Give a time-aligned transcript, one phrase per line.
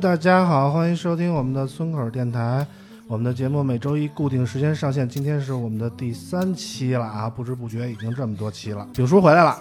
[0.00, 2.64] 大家好，欢迎收听我们的村口电台。
[3.08, 7.28] 我们的节目每周一固定时间上线，今天是我们的第三期了啊！
[7.28, 8.86] 不知不觉已经这么多期了。
[8.94, 9.58] 丙叔回来了，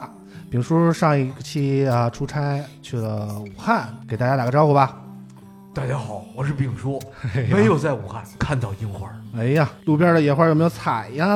[0.52, 5.02] 丙叔上一期啊出差去了武汉，给大家打个招呼吧。
[5.74, 7.02] 大家好，我是丙叔，
[7.50, 11.28] 没有在武汉看到樱花，哎呀，路边的野花有没有采呀？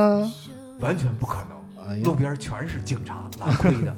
[0.79, 1.89] 完全不可能。
[1.89, 3.95] 哎呀路，边全是警察拉 亏的。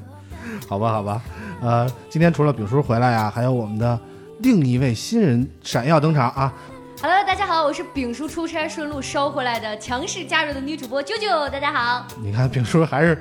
[0.69, 1.21] 好吧，好吧，
[1.61, 3.99] 呃，今天除了丙叔回来呀，还有我们的
[4.43, 6.53] 另一位新人闪耀登场啊
[7.01, 12.05] ！Hello，大家好，我是丙叔出差顺路捎回来的强势加入的女主播啾啾，大家好。
[12.21, 13.17] 你看丙叔还是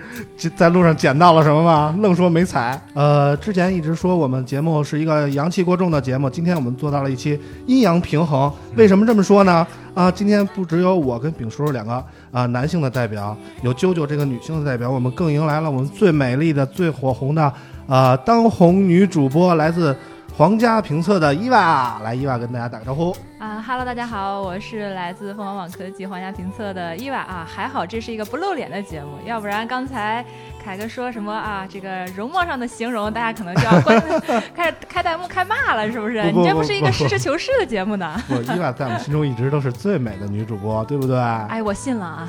[0.56, 1.94] 在路上捡到了什么吗？
[2.00, 2.80] 愣说没踩。
[2.94, 8.52] 呃，之前一直说我们节目是一个阳气过重的节目，今天我们做到了一期阴阳平衡。
[8.74, 9.64] 为什么这么说呢？
[9.94, 17.52] 啊，今天不只有我跟丙叔两个啊男性的代表，有啾啾这个女性的代表，我们更迎来了我们最美丽的、最火红的
[17.86, 19.96] 啊当红女主播，来自
[20.34, 22.00] 皇家评测的伊娃。
[22.02, 23.14] 来，伊娃跟大家打个招呼。
[23.38, 27.46] 啊哈喽，大家好，我是来自凤凰网科技皇家评测的伊娃啊。
[27.46, 30.24] 还好这是一个不露脸的节目，要不然刚才
[30.64, 34.02] 凯哥说什么啊，这个容貌上的形容，大家可能就要关
[34.56, 36.22] 开始开弹幕开骂了，是不是？
[36.22, 38.18] 不不你这不是一个实事求是的节目呢？
[38.30, 41.20] 我伊娃在我们心中一直都是最美的女主播，对不对？
[41.20, 42.28] 哎，我信了啊。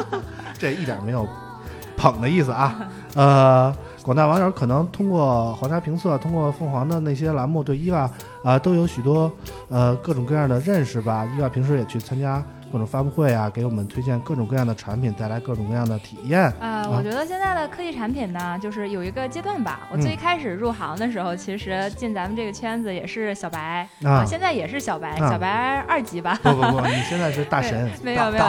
[0.58, 1.28] 这一点没有
[1.94, 2.74] 捧的意思啊。
[3.14, 3.74] 呃，
[4.08, 8.10] 广大网友可能通过皇家评测，通过凤凰的那些栏目，对伊娃
[8.42, 9.30] 啊、都有许多
[9.68, 11.30] 呃各种各样的认识吧。
[11.36, 12.42] 伊娃平时也去参加
[12.72, 16.52] 各种发布会啊，给我们推荐各种各样的产品，带来各种各样的体验。
[16.60, 19.80] 呃，我觉得现在的科技产品呢，就是有一个阶段吧。
[19.90, 26.38] 我最开始入行的时候，其实进咱们这个圈子也是小白啊现在也是小白，啊小白二级吧。
[26.42, 27.90] 不不不，你现在是大神。
[28.02, 28.44] 没 有没有，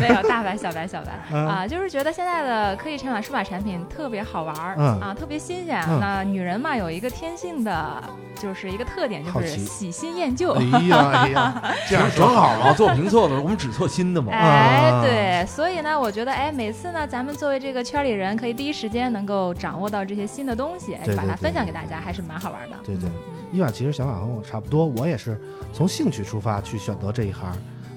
[0.00, 5.82] 没有大白小白小白嗯啊，就是觉得现在的科技产品、数码产品特别好玩儿嗯啊，特别新鲜。
[5.88, 8.02] 嗯那女人嘛，有一个天性的，
[8.34, 10.52] 就是一个特点，就是喜新厌旧。
[10.72, 14.32] 哎呀哎呀，这样 正好嘛，做评测的时候我们只测新的嘛。
[14.32, 22.76] 哎啊，对，所以呢，我觉得，哎，每次呢，咱们作为这个圈里人，可以第一时间能够掌握到这些新的东西，哎对对对把它分享给大家，还是蛮好玩的。
[22.84, 23.08] 对对，
[23.52, 25.40] 伊娃其实想法和我差不多，我也是
[25.72, 27.50] 从兴趣出发去选择这一行。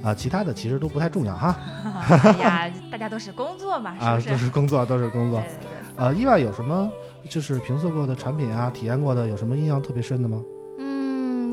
[0.03, 1.55] 啊，其他的其实都不太重要哈。
[2.11, 4.29] 哎呀，大家都是工作嘛，啊，是不是？
[4.31, 5.47] 都是工作，都是工作对。
[5.47, 6.05] 对对。
[6.05, 6.91] 呃，伊娃有什么
[7.29, 10.41] 就是评测过的产品啊，体验过的，有什么印象特别深的吗？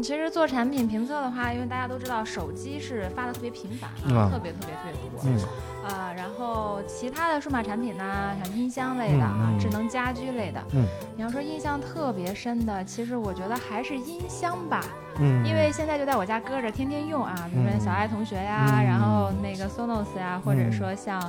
[0.00, 5.20] 嗯，其实做产品评测的话，因为大家都知道手机是发的特别频繁，啊特别特别特别多。
[5.24, 5.38] 嗯。
[5.84, 10.86] 啊，然后其他的数码产品呢，像音箱类的啊，智能家居类的，嗯。
[11.16, 14.82] 你要说印象特别深的，其实我觉得还是音箱吧，
[15.18, 17.80] 嗯，因为现在就在我家搁着，天天用啊，比如说嗯。
[17.80, 18.84] 小爱同学呀，嗯。
[18.84, 20.72] 然后那个 Sonos 呀，或者嗯。
[20.72, 21.20] 说像，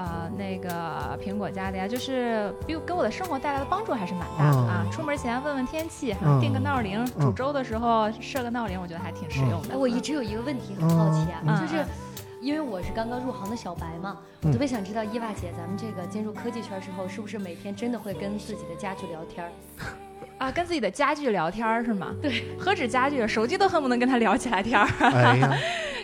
[0.00, 4.82] 呃，那个苹果家的呀，就是比给我的生活带来的帮助还是蛮大的啊。
[4.86, 9.74] 嗯出门前问问天气，嗯定个闹铃，嗯煮粥的时候设个闹铃，我觉得还挺实用的。
[9.74, 11.84] 哎，我一直有一个问题很好奇啊，嗯就是
[12.40, 19.52] 因为我是刚刚入行的小白嘛，嗯我特别想知道伊娃姐，咱们这个进入科技圈之后，是不是每天真的会跟自己的家具聊天儿？
[20.38, 22.14] 啊，跟自己的家具聊天儿是吗？
[22.22, 24.86] 对，何止家具，手机都恨不能跟他聊起来天儿。
[25.00, 25.38] 哎，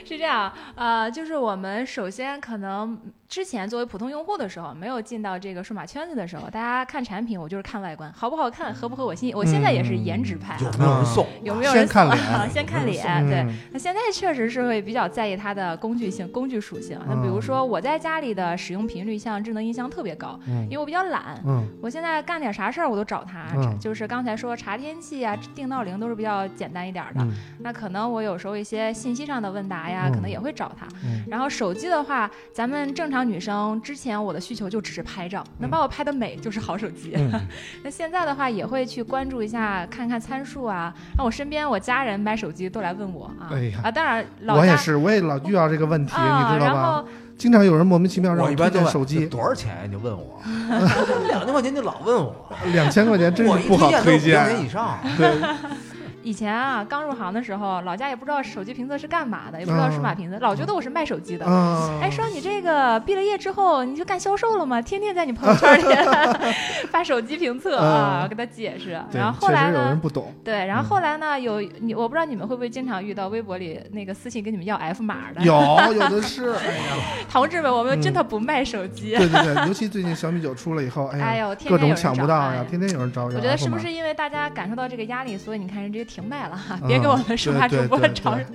[0.04, 2.98] 是这样，呃，就是我们首先可能
[3.28, 9.34] 之前作为普通用户的时候，没有进到这个数码圈子的时候，大家看产品，我就是看外观，好不好看，合不合我心意。
[9.34, 11.26] 我现在也是颜值派啊，有没有人送？
[11.42, 13.54] 有没有人先看送脸啊先看脸，嗯对。
[13.72, 16.98] 那现在确实是会比较在意它的工具性、工具属性。
[17.08, 21.40] 那比如说我在家里的使用频率，像智能音箱特别高，嗯因为我比较懒。
[21.46, 27.20] 嗯我现在干点啥事儿我都找它，嗯就是刚才说查天气啊、定闹铃都是比较简单一点儿的。
[27.22, 30.86] 嗯那可能我有时候一些信息上的问答呀，嗯可能也会找它。
[31.04, 37.12] 嗯然后手机的话，咱们正常女生之前我的需求就只是拍照，能把我拍的美就是好手机。
[37.16, 37.30] 嗯
[37.84, 40.92] 那现在的话也会去关注一下，看看参数啊。
[41.16, 47.08] 那我身边我家人买手机都来问我啊、哎呀啊，当然老我也是，我也老遇到这个问题，啊，你知道吧然后？
[47.36, 49.82] 经常有人莫名其妙让推我一般都问荐手机，多少钱呀？
[49.84, 50.40] 你就问我，
[51.28, 52.34] 两千块钱就老问我，
[52.72, 54.68] 两千块钱真是不好推推荐都是五千荐元以。
[54.70, 54.98] 上。
[55.18, 55.30] 对，
[56.26, 61.46] 以前啊，刚入行的时候，老家也不知道手机评测是干嘛的，也不知道数码评测，老觉得我是卖手机的。
[61.48, 64.82] 嗯，哎，说你这个毕了业之后你就干销售了吗？
[64.82, 65.84] 天天在你朋友圈里
[66.90, 69.00] 发手机评测啊，嗯给他解释。
[69.12, 69.96] 然后后来呢？
[70.02, 71.38] 不懂，对，然后后来呢？
[71.38, 75.40] 有你，我不知道你们会不会经常遇到微博里那个私信跟你们要 F 码的。
[75.42, 75.54] 有
[75.94, 76.96] 有的是，哎呀，
[77.30, 79.14] 同志们，我们嗯真的不卖手机。
[79.16, 83.26] 对对对，尤其最近小米九出了以后，哎呀，哎呦，天各种天抢不到呀哎，天天有人找。
[83.26, 88.46] 我要觉得是不是因为大家感受到这个压力，所以你看人直接停卖了哈，嗯别给我们数码主播找对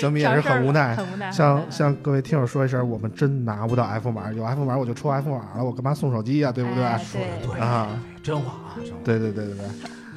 [0.00, 0.96] 小米也是很无奈。
[0.96, 1.30] 很无奈。
[1.30, 6.50] 向向各位听友说一声，我们真拿不到 F 码，有 F 码我就抽 F 码了，我干嘛送手机呀？
[6.50, 6.82] 对不对？
[6.82, 7.88] 哎说的对对啊，
[8.22, 8.96] 真话啊，真话。
[9.04, 9.66] 对对对对对，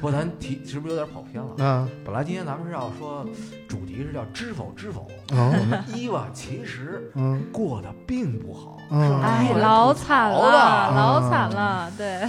[0.00, 1.50] 过咱提是不是有点跑偏了？
[1.58, 3.22] 嗯，本来今天咱们是要说
[3.68, 12.22] 主题是叫知否知否，我哦，们伊娃其实嗯过得并不好，嗯是吧哎，老惨了，老惨了，对，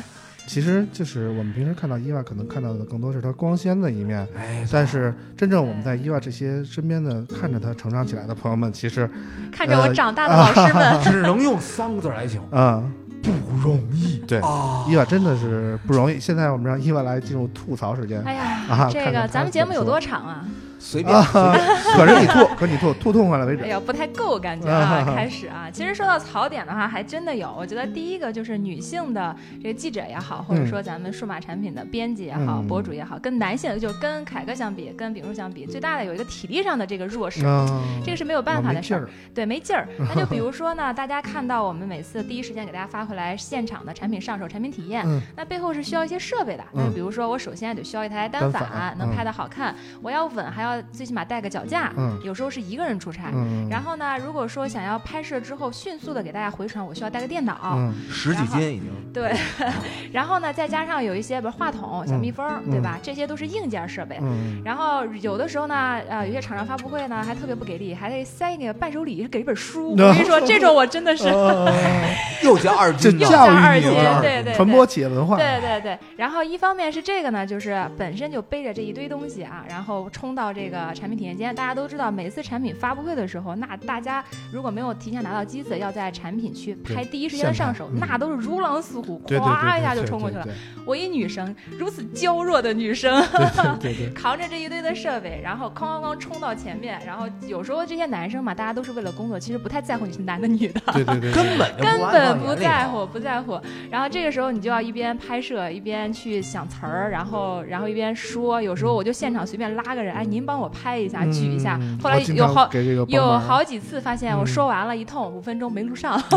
[0.47, 9.09] 其实就是我们平时看到伊娃，可能看到的更多是她光鲜的一面，哎，但是真正我们在伊娃这些身边的看着她成长起来的朋友们，其实，
[9.51, 14.18] 看着我长大的老师们， 只能用三个字来形容，嗯，不容易。
[14.27, 16.19] 对啊，伊娃真的是不容易。
[16.19, 20.45] 现在我们让伊娃来进入吐槽时间，哎呀啊，这个咱们节目有多长啊？
[20.86, 21.54] 随便随便。
[21.98, 23.64] 可是你吐，可你吐，吐痛快了为止。
[23.64, 25.04] 哎呀，不太够感觉啊！
[25.16, 27.52] 开始啊，其实说到槽点的话，还真的有。
[27.58, 37.44] 我觉得第一个就是女性的这个记者也好，或者说咱们数码产品的编辑也好、嗯博主也好，跟男性就跟凯哥相比，跟秉叔相比，最大的有一个体力上的这个弱势。
[37.46, 39.88] 嗯，这个是没有办法的事儿对，没劲儿。
[39.98, 46.64] 那就比如说呢，大家看到我们每次第一时间给大家发回来现场的产品上手、产品体验，嗯那背后是需要一些设备的。
[46.74, 51.92] 那就比如说，我首先得需要一台单单反，能拍的好看，我要稳，还要最起码带个脚架。
[51.98, 52.19] 嗯。
[52.24, 53.30] 有时候是一个人出差。
[53.33, 57.94] 嗯，然后呢，如果说想要拍摄之后迅速的给大家回传，我需要带个电脑，嗯。
[58.10, 59.33] 十几斤已经，对，
[60.12, 62.98] 然后呢，再加上有一些比如话筒、小蜜蜂，嗯对吧？
[63.01, 64.18] 这些都是硬件设备。
[64.22, 69.92] 嗯然后有的时候呢，呃，有些厂商发布会呢还特别不给力，还得塞那个伴手礼，给一本书。
[69.98, 71.71] 我跟你说，这种我真的是哦。
[72.44, 73.92] 又加二斤又加二斤。
[74.21, 74.54] 对对。
[74.54, 81.54] 传播企业文化，对对对，然后一方面是这个呢，就是本身就背着这一堆东西啊，然后冲到这个产品体验间。
[81.56, 90.48] 大家都知道，每次产品发布会的时候，那大家如果没有提前拿到机子，要在产品区拍第一时间的上手，嗯那都是如狼似虎，咵一下就冲过去了。
[90.86, 93.24] 我一女生，如此娇弱的女生，
[94.16, 100.82] 扛着这一堆的设备，然后哐哐哐冲到前面，然后有时候这些男生嘛，大家都是为了工作，其实不太在乎你是男的女的。
[100.94, 103.60] 对对对，根本根本不在乎，不在乎。
[103.90, 108.62] 然后这个时候你就要一边拍摄一边去想词儿，然后然后一边说。
[108.62, 111.77] 有时候我就现场随便拉个人，哎，您帮我拍一下，嗯举一下。
[111.81, 116.21] 嗯后来有好给这个有好几次发现我嗯说完了一通，五分钟没录上。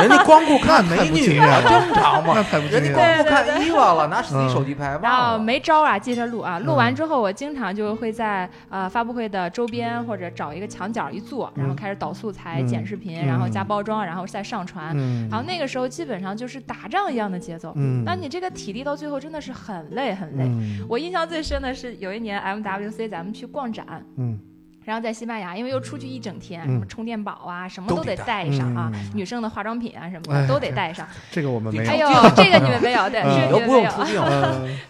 [0.00, 2.34] 人家光顾看美女啊， 正常嘛
[2.70, 2.92] 人家。
[2.94, 5.38] 光顾看伊娃了，拿自己嗯手机拍，然后。
[5.38, 6.58] 没招啊，接着录啊。
[6.58, 14.92] 录嗯完之后，我经常就会在呃发布会的周边或者找一个墙角一坐，然后嗯开始导素材、嗯剪视频，嗯然后加包装，然后再上传。
[14.94, 17.72] 嗯，然后那个时候基本上就是打仗一样的节奏。
[17.76, 20.44] 嗯，那你这个体力到最后真的是很累很累。
[20.44, 24.38] 嗯我印象最深的是有一年 MWC 咱们去逛展，嗯。
[24.84, 31.06] 然后在西班牙，因为又出去一整天，嗯什么充电宝啊，什么都得带上啊，嗯女生的化妆品啊什么哎的都得带上。
[31.30, 31.90] 这个我们没有。
[31.90, 34.24] 哎呦， 这个你们没有， 对，嗯这你都不个你们没有。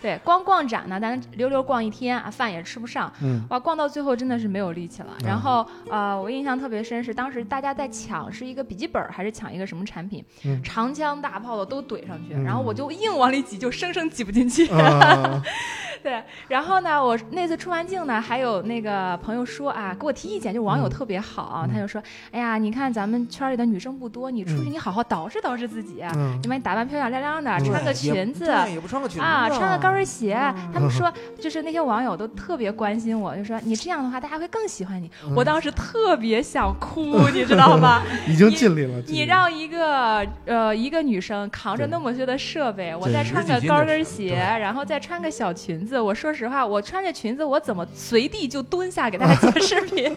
[0.00, 5.08] 对，光逛展呢，咱溜溜逛一天啊，饭也吃不上，嗯哇，逛到最后真的是没有力气了。
[5.20, 14.66] 嗯然后呃，我印象特别深是当时大家在抢是一个笔记本还是抢一个什么产品，嗯长枪大炮的都怼上去，嗯然后我就硬往里挤，就生生挤不进去。
[14.68, 15.42] 呃
[16.02, 28.46] 对，然后呢，我那次出完镜呢，还有那个朋友说啊，给我提意见，就网友嗯特别好他就说，哎呀，你看咱们圈里的女生不多，你出去嗯你好好捯饬捯饬自己，嗯你把你打扮漂漂亮亮的，嗯穿个裙子。
[28.46, 35.10] 对，也不穿个裙子啊，穿个高跟鞋，嗯他们说就是那些网友都特别关心我，就说你这样的话，大家会更喜欢你。
[35.26, 38.02] 嗯我当时特别想哭，你知道吗？
[38.28, 39.02] 已经尽力了。
[39.08, 50.16] 你让一个呃一个女生扛着那么些的设备，我再穿个高跟鞋，然后再穿个小裙子，我说实话，我穿着裙子，我怎么随地就蹲下给大家剪视频？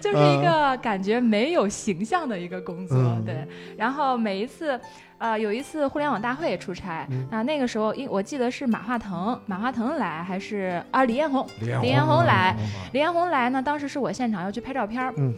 [0.00, 3.46] 就是一个感觉没有形象的一个工作，嗯对。
[3.76, 4.78] 然后每一次，
[5.16, 12.54] 呃，有一次互联网大会出差，嗯那那个时候，因我记得是马化腾，马化腾来还是啊李彦宏，李彦宏来，
[12.92, 15.34] 李彦宏来呢，当时是我现场要去拍照片儿嗯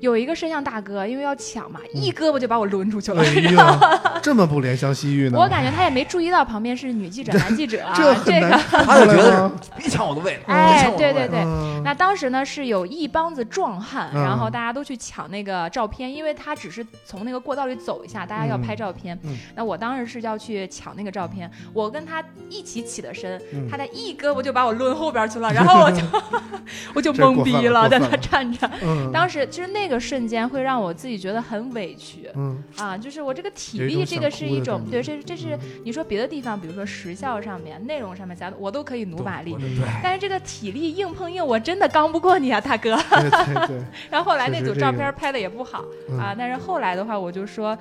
[0.00, 3.22] 有一个摄像大哥，因为要抢嘛，一胳膊就把我抡出去了。
[3.22, 3.78] 哎呀，
[4.22, 5.38] 这么不怜香惜玉呢？
[5.38, 8.50] 我感觉他也没注意到旁边是女记者、 男记者啊，这这个。
[8.50, 19.18] 看他就觉得别抢我的位置，哎对对对嗯那当时呢是有一帮子壮汉，嗯然后大家都去抢那个照片，因为他只是从那个过道里走一下，大家要拍照片。
[19.24, 26.02] 嗯那我当时是要去抢那个照片，我跟他一起起的身，嗯他的一胳膊就把我抡后边去了，然后我就
[26.94, 28.70] 我就懵逼了在那站着。
[28.82, 32.28] 嗯当时其实那个瞬间会让我自己觉得很委屈。
[32.34, 39.56] 嗯啊，就是我这个体力，这个是一种对，这这是你说别的地方，比如说时效上面、内容上面，咱我都可以努把力
[40.02, 42.96] 但是这个体力硬碰硬，我真的刚不过你啊，大哥。
[42.96, 47.76] 对对对， 然后后来那组照片拍的也不好嗯啊，但是后来的话，我就说，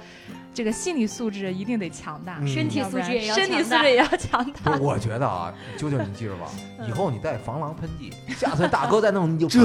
[0.53, 4.77] 这个心理素质一定得强大，嗯身体素质也要身体强大素质也要强大，。
[4.79, 6.48] 我觉得啊，啾啾，你记着吧，
[6.79, 9.60] 嗯以后你带防狼喷剂， 下次大哥再弄你就这。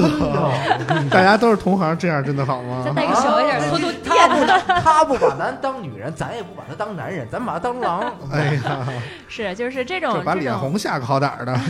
[1.11, 2.93] 大家都是同行，这样真的好吗再？
[2.93, 8.13] 带个小一点的，偷偷他不把他不把咱当女人，咱也不把他当男人，咱把他当狼。
[8.33, 8.87] 哎呀，
[9.29, 11.61] 是，就是这这种这种，把脸红吓个好歹儿的，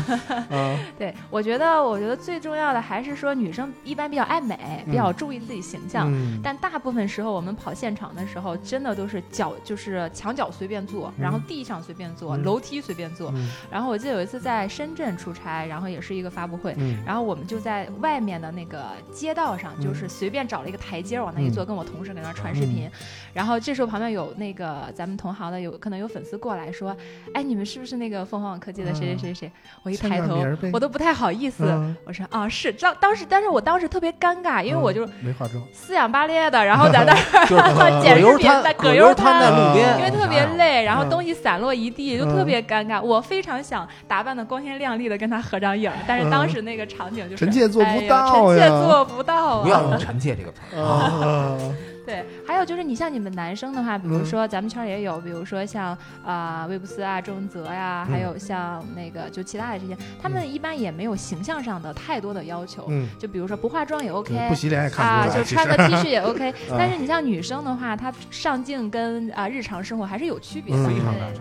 [0.50, 6.06] 嗯， 对我觉得，我觉得最重要的还是说，女生一般比较爱美，比较注意自己形象。
[6.12, 13.30] 嗯但大部分时候，我们跑现场的时候，真的都是脚就是墙角随便坐，然后地上随便坐，嗯楼梯随便坐。
[13.34, 22.88] 嗯然后我记得有一次在深圳出差，然后也是一个发布会，嗯然后我们就在外面的那个街道上，嗯就是随便找了一个台阶往那一坐，跟我同事搁那传视频。
[23.32, 26.96] 然后这时候旁边有那个咱们同行的，有可能有粉丝过来说
[27.32, 31.64] ：“哎，你们是不是那个凤凰网科技的谁谁谁谁？”我一抬头我都不太好意思。
[31.66, 43.00] 嗯我说：“啊，是。”当当时，但是我当时特别尴尬，因为我就嗯没化妆，四仰八咧的，然后在那儿 就是捡视频在葛葛优瘫优瘫在路边，因为特别累，然后嗯东西散落一地，就特别尴尬。
[43.00, 49.88] 我非常想打扮的光鲜亮丽的跟他合张影，但是当时那个场景就是臣妾做不哎呀到呀臣妾做不到不要啊。
[49.90, 50.83] 用臣妾这个词儿。
[50.83, 51.59] 啊，
[52.08, 54.24] 对，还有就是你像你们男生的话，比如嗯。
[54.24, 70.88] 说咱们圈也有，比如说像啊魏布斯啊、周文泽呀，还有像那个就其他的这些，他们一般也没有形象上的太多的要求，嗯，就比如说不化妆也 OK，不洗脸也看啊，不出来，就穿个 T 恤也 OK，啊但是你像女生的话，她上镜跟啊日常生活还是有区别的。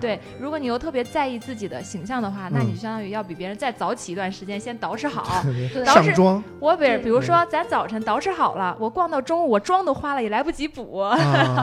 [0.01, 5.41] 对，如果你又特别在意自己的形象的话，那嗯你就相当于要比别人再早起一段时间，先捯饬好。
[5.73, 5.83] 对。
[5.85, 6.43] 当时上妆。
[6.59, 11.17] 我比比如说，咱早晨捯饬好了，我逛到中午，我妆都花了，也来不及补，啊。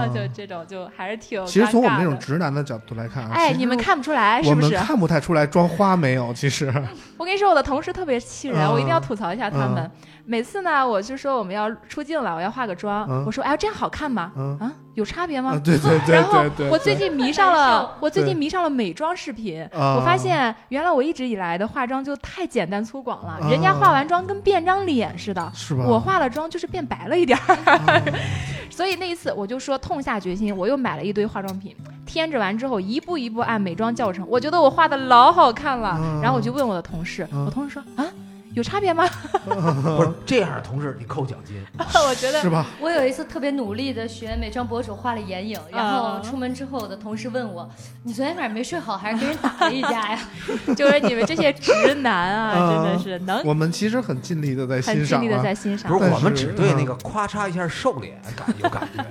[0.15, 4.67] 就这种就还是挺其实从我们尴尬的这种直男的角度来看啊，哎，你们看不出来是不是？
[4.67, 4.85] 我们？
[4.87, 6.67] 看不太出来装花没有，其实，
[7.17, 9.79] 我跟你说，我的同事特别气人，嗯我一定要吐槽一下他们。
[9.79, 9.91] 嗯
[10.26, 14.33] 每次呢，我就说我们要出镜了，我要化个妆，嗯我说哎呀，这样好看吗？
[14.37, 15.50] 嗯啊，有差别吗？
[15.52, 19.62] 啊，对对对然后对对，我最近迷上了，我最近迷上了美妆视频。
[19.73, 25.52] 啊我发现原来我一直以来的化妆就太简单粗犷了，啊人家化完妆跟变张脸似的。
[25.54, 25.85] 是吧？
[25.87, 28.02] 我化了妆就是变白了一点儿，啊
[28.71, 31.76] 所以那一次我就说痛下决心，我又买了一堆化妆品，
[32.07, 35.97] 添置完之后一步一步按美妆教程，我觉得我画的老好看了。
[36.00, 38.07] 嗯然后我就问我的同事，嗯我同事说啊，
[38.54, 39.04] 有差别吗？
[39.44, 41.62] 不是这样的同事，你扣奖金。
[41.78, 42.66] 我觉得是吧？
[42.80, 47.68] 我有一次特别努力的学美妆博主画了眼影，然后出门之后，我的同事问我
[48.04, 50.18] ：“你昨天晚上没睡好，还是跟人打了一架呀
[50.76, 55.99] 就是你们这些直男啊，嗯真的是能我们其实很尽力的在欣赏尽力的啊，在欣赏不。
[56.02, 59.02] 是我们只对那个咔嚓一下瘦脸感有感觉，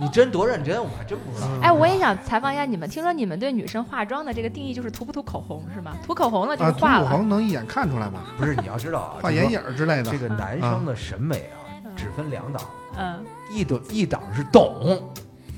[0.00, 1.46] 你你真多认真，我还真不知道。
[1.48, 5.96] 嗯哎，我也想采访一下你们，听说你们对女生化妆的这个定义就是涂不涂口红是吗？
[6.04, 7.04] 涂口红了就化了。
[7.04, 8.20] 涂口红能一眼看出来吗？
[8.36, 12.62] 不是你要知道啊，画眼影之类的这个男生的审美啊，嗯只分两档，
[12.96, 15.00] 嗯一档一档是懂，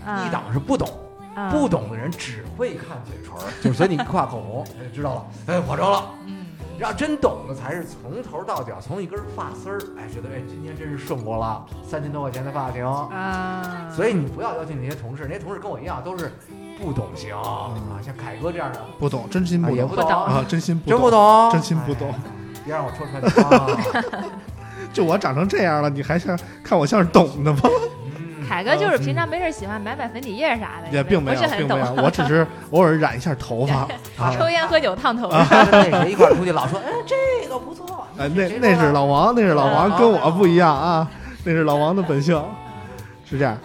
[0.05, 0.89] 啊一档是不懂。
[1.35, 6.11] 啊不懂的人只会看嘴唇， 就是所以你一画口红，哎，知道了，哎，化妆了。
[6.27, 12.85] 嗯然后真懂的才是从头到脚，从一根发丝儿，哎，觉得哎，今天真是顺过了，三千多块钱的发型。
[12.85, 16.33] 啊，所以你不要邀请那些同事，那些同事跟我一样都是
[16.81, 17.71] 不懂型啊，
[18.05, 21.21] 像凯哥这样的不懂，真心不懂啊也不懂啊，真心不真不懂。
[21.21, 22.17] 懂，真心不懂哎
[22.65, 24.25] 别让我戳穿你啊！
[24.93, 27.61] 就我长成这样了，你还像看我像是懂的吗？
[27.65, 31.97] 嗯凯哥就是平常没事喜欢买买粉底液啥的，也并没有不是，很懂并没。
[31.97, 33.89] 有，我只是偶尔染一下头发
[34.23, 34.31] 啊。
[34.37, 35.39] 抽烟喝酒烫头，发
[35.73, 38.07] 那谁一块出去，老说，哎，这个不错。
[38.19, 41.09] 哎，那那是老王，那是老王，啊跟我不一样啊，
[41.43, 42.39] 那是老王的本性，
[43.25, 43.57] 是这样。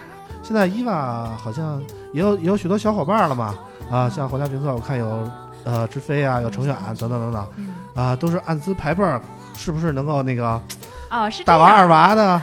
[0.42, 3.54] 现在伊娃好像也有也有许多小伙伴了嘛，
[3.92, 5.30] 啊，像皇家评测，我看有
[5.66, 9.22] 呃志飞啊，有程远等等等等嗯啊，都是按资排辈儿，
[9.58, 10.62] 是不是能够那个
[11.10, 12.42] 哦，是这大娃样二娃的？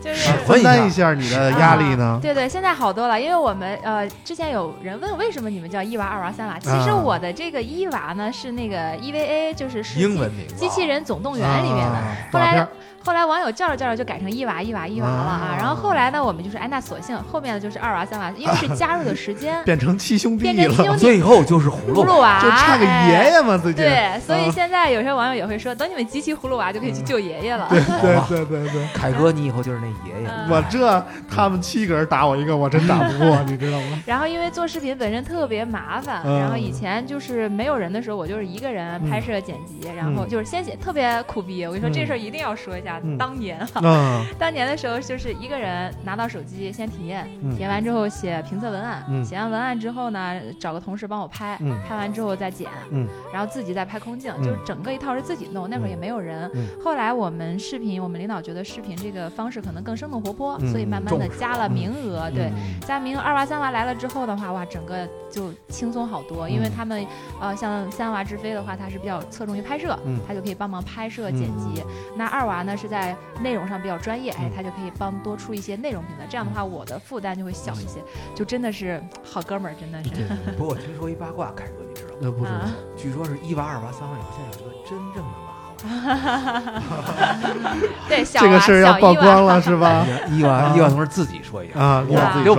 [0.00, 2.20] 就是分担一下你的压力呢？
[2.22, 11.94] 对对，现在好多了，因为我们呃，之前有人问为什么你们叫一娃、二娃、三娃，其实啊我的这个一娃呢是那个 EVA，就是是英文名字啊机器人总动员里面的。
[11.94, 12.68] 啊后来动画片儿
[13.08, 23.82] 后来网友叫着叫着就改成一娃一娃一娃了啊啊，然后后来呢，我们就是哎那索性后面的就是二娃三娃，因为是加入的时间变成七兄弟变成七兄了，弟最后就是葫芦葫芦娃，就差个哎爷爷嘛，最近。
[23.82, 27.66] 对，所以啊现在有些网友也会说，等你们集齐葫芦娃就可以去救爷爷了。
[27.70, 30.28] 对对对对对，凯哥，你以后就是那爷爷。
[30.28, 33.98] 嗯我这他们七个人打我一个，我真打不过，你知道吗？
[34.04, 41.64] 然后因为做视频本身特别麻烦，嗯然后以前就是没有人的时候，我就是一个人拍摄剪辑，然后就是先写特别苦逼。
[41.64, 44.24] 我跟你说嗯这事儿一定要说一下，嗯当年哈，嗯。
[44.38, 47.50] 当年的时候就是一个人拿到手机先体验，嗯。
[47.50, 49.24] 体验完之后写评测文案，嗯。
[49.24, 51.76] 写完文案之后呢，找个同事帮我拍，嗯。
[51.88, 53.06] 拍完之后再剪，嗯。
[53.32, 55.68] 然后自己再拍空镜，嗯就是整个一套是自己弄。
[55.68, 56.50] 那会儿也没有人。
[56.54, 56.66] 嗯。
[56.82, 61.02] 后来我们视频，我们领导觉得视频这个方式可能更生动活泼，嗯所以慢。
[61.02, 62.46] 慢的加了名额，对。
[62.46, 62.80] 嗯。
[62.80, 66.72] 加名额二娃三娃来了之后的话，哇，整个就轻松好多，因为嗯。
[66.76, 67.06] 他们
[67.40, 70.18] 呃，像三娃志飞的话，他是比较侧重于拍摄，嗯。
[70.26, 71.82] 他就可以帮忙拍摄剪辑。
[72.16, 76.26] 那二娃呢是在内容上比较专业，哎嗯，他就可以帮多出一些内容平台。
[76.30, 78.02] 这样的话，我的负担就会小一些，
[78.34, 80.10] 就真的是好哥们儿，真的是。
[80.56, 82.18] 不过我听说一八卦，凯哥你知道吗？
[82.20, 85.47] 那不知道啊，据说是一八、二八、三娃以后，现在有一个真正的。
[88.08, 90.04] 对，小这个娃事儿要曝光了是吧？
[90.30, 92.56] 伊娃啊一娃同志自己说一下啊我们一娃自己说。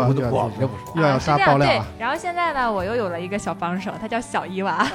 [0.95, 4.85] 又要杀爆料啊！，然后现在呢，我又有了一个小帮手，他叫小伊娃，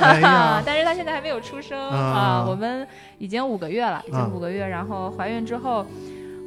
[0.64, 2.44] 但是他现在还没有出生啊啊。
[2.48, 2.86] 我们
[3.18, 5.86] 已经五个月了，已啊经五个月，然后怀孕之后。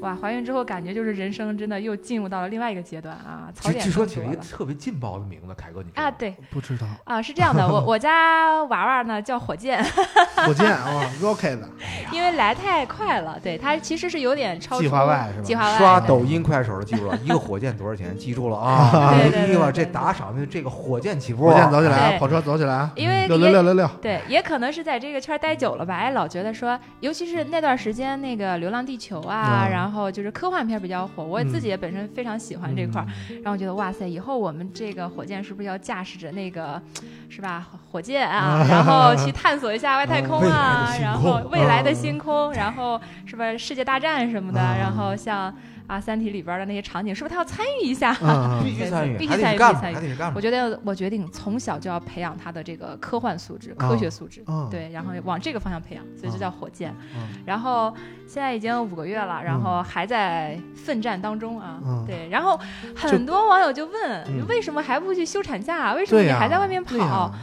[0.02, 9.84] 哇，怀孕之后感觉就是人生真的又进入到了另外一个阶段啊，槽点据据说更多了起了一个特别劲爆的名字，凯哥你啊，对不知道啊，是这样的，我 我家娃娃呢叫火箭，
[10.46, 11.58] 火箭啊，rocket
[12.14, 18.16] 因为来太快了，对他其实是有点超计划外是吧计划外刷抖音、快手的记住了，一个火箭多少钱？
[18.18, 19.14] 记住了啊！
[19.16, 33.42] 对对对哎呀，对这打赏的这个火箭起步，火箭走起来啊，跑车走起来啊，因为六六六六六，对，也可能是在这个圈待久了吧，哎，老觉得说，尤其是那段时间那个《流浪地球》啊，嗯然后就是科幻片比较火，我自己也本身非常喜欢这块儿，嗯。
[33.42, 36.82] 然后觉得哇塞，以后我们这个火箭是不是要驾驶着那个，
[37.30, 45.56] 是吧，火箭啊，然后去 探索一下外太空啊，星然后未来的星空，然后是吧，世界大战什么的，啊然后像
[45.88, 48.16] 啊《三体》里边的那些场景，是不是他要参与一下？
[48.22, 49.34] 嗯必须参与，必须？
[49.42, 50.42] 参与必须参与我？
[50.42, 56.94] 觉得我决定从小就要培养他的这个科幻素质、啊科学素质，嗯对，然后往这个方向培养，所以就叫火箭。
[57.16, 57.94] 嗯然后
[58.28, 61.80] 现在已经五个月了，然后还在奋战当中啊。
[61.86, 62.60] 嗯对，然后
[62.96, 65.94] 很多网友就问，嗯为什么还不去休产假？
[65.94, 67.34] 为什么，你还在外面跑？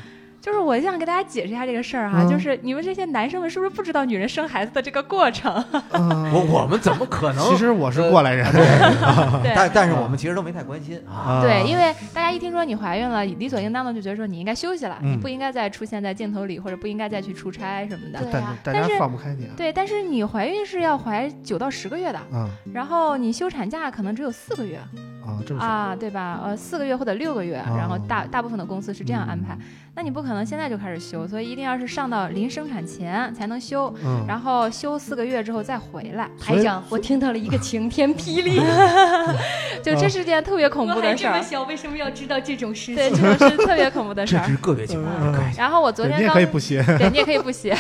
[0.45, 5.51] 就是我想给大家解释一下这个事儿哈，嗯就是你们这些男生们是不是不知道女人生孩子的这个过程？
[5.93, 7.43] 嗯我我们怎么可能？
[7.49, 8.47] 其实我是过来人，
[9.43, 9.55] 对。
[9.57, 11.41] 但但是我们其实都没太关心啊。
[11.41, 18.19] 啊对，因为大家一听说你怀孕了，理所应当的就觉得说你应该休息了，嗯你不应该再出现在镜头里，或者不应该再去出差什么的。
[18.21, 24.77] 但对啊大家但是放不开你啊，对，但是你怀孕是要怀九到十个月的，嗯然后你休产假可能只有四个月
[25.25, 26.41] 啊，这么说啊，对吧？
[26.45, 29.57] 呃，四个月或者六个月，哦然后大大部分的公司是这样安排。
[29.97, 36.29] 那你不可能现在就开始修，所以一定要是上到临生产前才能修，嗯，然后修四个月之后再回来。
[36.41, 38.59] 台长，我听到了一个晴天霹雳，
[39.85, 43.23] 就这是件特别恐怖的事儿，还这么小，为什么要知道这种事对，情？
[43.23, 44.53] 这种是特别恐怖的事儿这只。
[44.53, 45.15] 是个别情况，
[45.57, 47.77] 然后我昨天你也可以不写，对你也可以不写。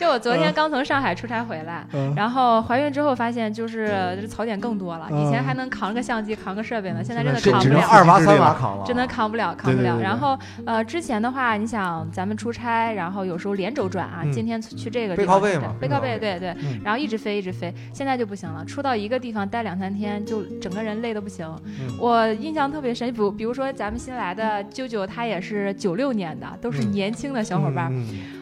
[0.00, 5.06] 就我昨天刚从上海出差回来，嗯然后怀孕之后发现就是就是槽点更多了。
[5.10, 7.74] 嗯以前还能扛个相机、扛个设备呢，现在真的扛不了。
[7.74, 9.92] 能二娃三娃扛了，真的扛不了，扛不了。
[9.92, 16.80] 对对对对然后，呃，之前的话，你想咱们出差，然后有时候连轴转啊，嗯今天去这个背靠背嘛背靠背，对对嗯。
[16.82, 17.74] 然后一直飞，一直飞。
[17.92, 21.46] 现在就不行了，出到一个地方待两三天，就整个人累的不行。
[21.66, 27.92] 嗯我印象特别深，比比如说咱们新来的舅舅，他也是九六年的，都是嗯年轻的小伙伴。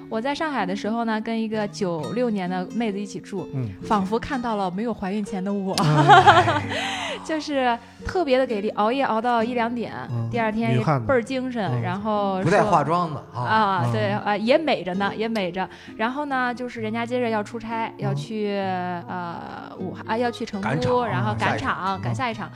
[0.09, 6.63] 嗯我在上海的时候呢，跟一个九六年的妹子一起住，嗯仿佛看到了没有怀孕前的我，嗯
[7.25, 13.43] 就是特别的给力，熬夜熬到一两点，嗯第二天倍儿精神，嗯然后不带化妆的啊。
[13.43, 15.69] 啊，嗯对啊，也美着呢，也美着。
[15.97, 22.51] 然后呢，就是人家接着要出差，要嗯去呃武汉啊，要去成都，然后赶场，赶嗯下一场。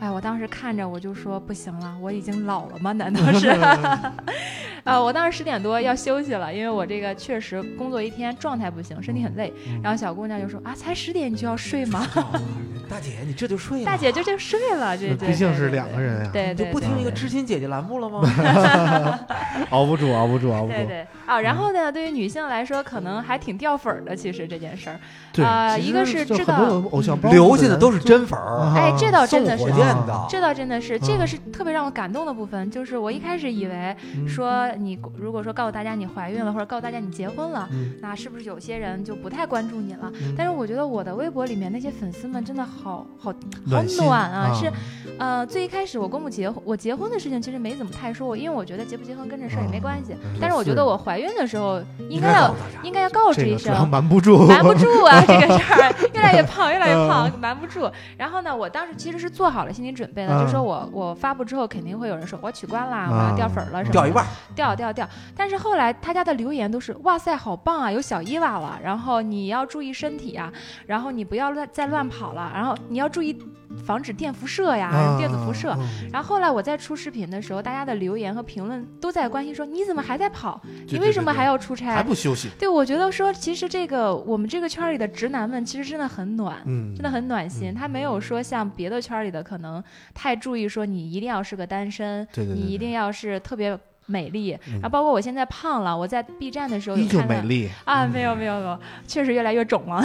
[0.00, 2.90] 哎，我当时看着我就说不行了，我已经老了吗？
[2.92, 3.54] 难道 是？
[4.86, 9.52] 呃，我当时十点多要休息了，因为我这个确实工作一天状态不行，身体很累。
[9.68, 12.06] 嗯然后小姑娘就说啊，才十点你就要睡吗？
[12.88, 13.84] 大姐，你这就睡了？
[13.84, 18.22] 大姐就就睡了，这这毕竟是两个人呀，对对你就不听一个知心姐姐栏目了吗？
[19.70, 20.72] 熬不住，熬不住，熬不住。
[20.74, 24.14] 对对啊，然后呢，对于女性来说，可能还挺掉粉儿的。
[24.14, 29.76] 其实这件事儿，啊一个是知道偶像包留下的都是真粉儿，啊哎，这倒真的是送火。
[29.76, 30.26] 箭的。
[30.30, 32.70] 这倒真的是，这嗯个是特别让我感动的部分。
[32.70, 40.10] 就是我一开始以为嗯说你如果说告诉大家你怀孕了，或者告诉大家你结婚了，嗯那是不是有些人就不太关注你了？
[40.22, 44.52] 嗯但是我觉得我的微博里面那些粉丝们真的好好好暖啊！
[44.54, 44.70] 是
[45.18, 50.12] 呃，最一开始我公布结婚，我结婚的事情其实没怎么太说，我因为我觉得结不结婚跟这事儿也没关系。
[50.12, 53.88] 嗯但是我觉得我怀孕的时候应该要应该要告知一声。
[53.88, 57.90] 瞒不住，瞒不住啊， 这个事儿越来越胖，越来越胖，嗯瞒不住。
[58.16, 64.28] 然后呢，我当时其实是做好了心理准备的，嗯就说我我发布之后肯定会有人说我取关啦，嗯我要掉粉儿了什么的，掉一半儿，
[64.74, 65.08] 掉掉掉。
[65.36, 70.52] 但是后来他家的留言都是哇塞，好棒啊，有小伊娃了，然后你要注意身体啊，
[70.86, 73.38] 然后你不要乱再乱跑了，然后你要注意
[73.84, 75.72] 防止电辐射呀，啊电子辐射。
[75.78, 80.60] 嗯然后后来我在出视频的时候，大家的留言和评论都在关心说你怎么还在跑？
[80.88, 81.94] 你为什么还要出差？
[81.94, 82.48] 还不休息？
[82.58, 87.74] 对，我觉得说，其实这个我们这个圈里的直男们，其实真的很暖，嗯，真的很暖心。
[87.74, 89.82] 他没有说像别的圈里的可能
[90.14, 94.56] 太注意说你一定要是个单身，对对对，你一定要是特别美丽。
[94.68, 100.02] 嗯然后包括我现在胖了，我在 B 站的时候依旧有看到美丽，啊，没有没有没有，确实越来越肿了。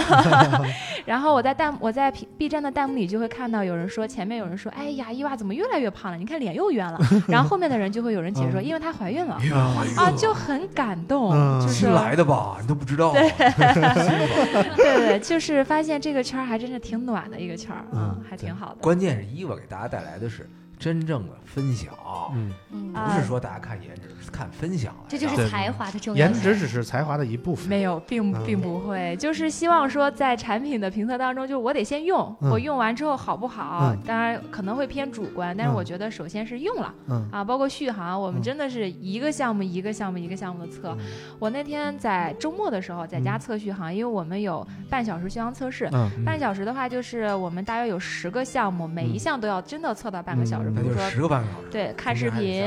[1.05, 6.17] 然后我在弹我在 B 站的弹幕里就会看到有人说，前面有人说，哎呀，伊娃怎么越来越胖了？
[6.17, 6.99] 你看脸又圆了。
[7.27, 12.57] 然后后面的人就会有人解说，嗯因为她怀孕了啊啊，就很感动，嗯就是新来的吧？
[12.61, 13.11] 你都不知道。
[13.13, 13.29] 对
[14.75, 18.75] 对，就是发现这个圈儿还真是挺暖的一个圈儿，嗯还挺好的。
[18.81, 20.49] 关键是伊娃给大家带来的是
[20.81, 21.93] 真正的分享，
[22.33, 22.51] 嗯，
[22.91, 24.91] 不是说大家看颜值，是看分享。
[25.07, 26.25] 这就是才华的重要。
[26.25, 27.69] 颜值只是才华的一部分。
[27.69, 33.91] 没有，并嗯并不会，就是希望说在产品的评测当中，就是我得先用，嗯我用完之后好不好？
[33.91, 40.97] 嗯当然可能会偏主观，但是嗯我觉得首先是用了嗯啊，包括续航，我们嗯真的是一个项目一个项目一个项目的测。
[41.37, 45.87] 我那天在周末的时候在家测续航，因为我们有半小时续航测试。
[45.93, 50.70] 嗯半小时的话，就是我们大约有十个项目，每一项都要真的测到半个小时。
[50.71, 51.67] 嗯那就是比如说，十个半个小时。
[51.71, 52.65] 对，看视频，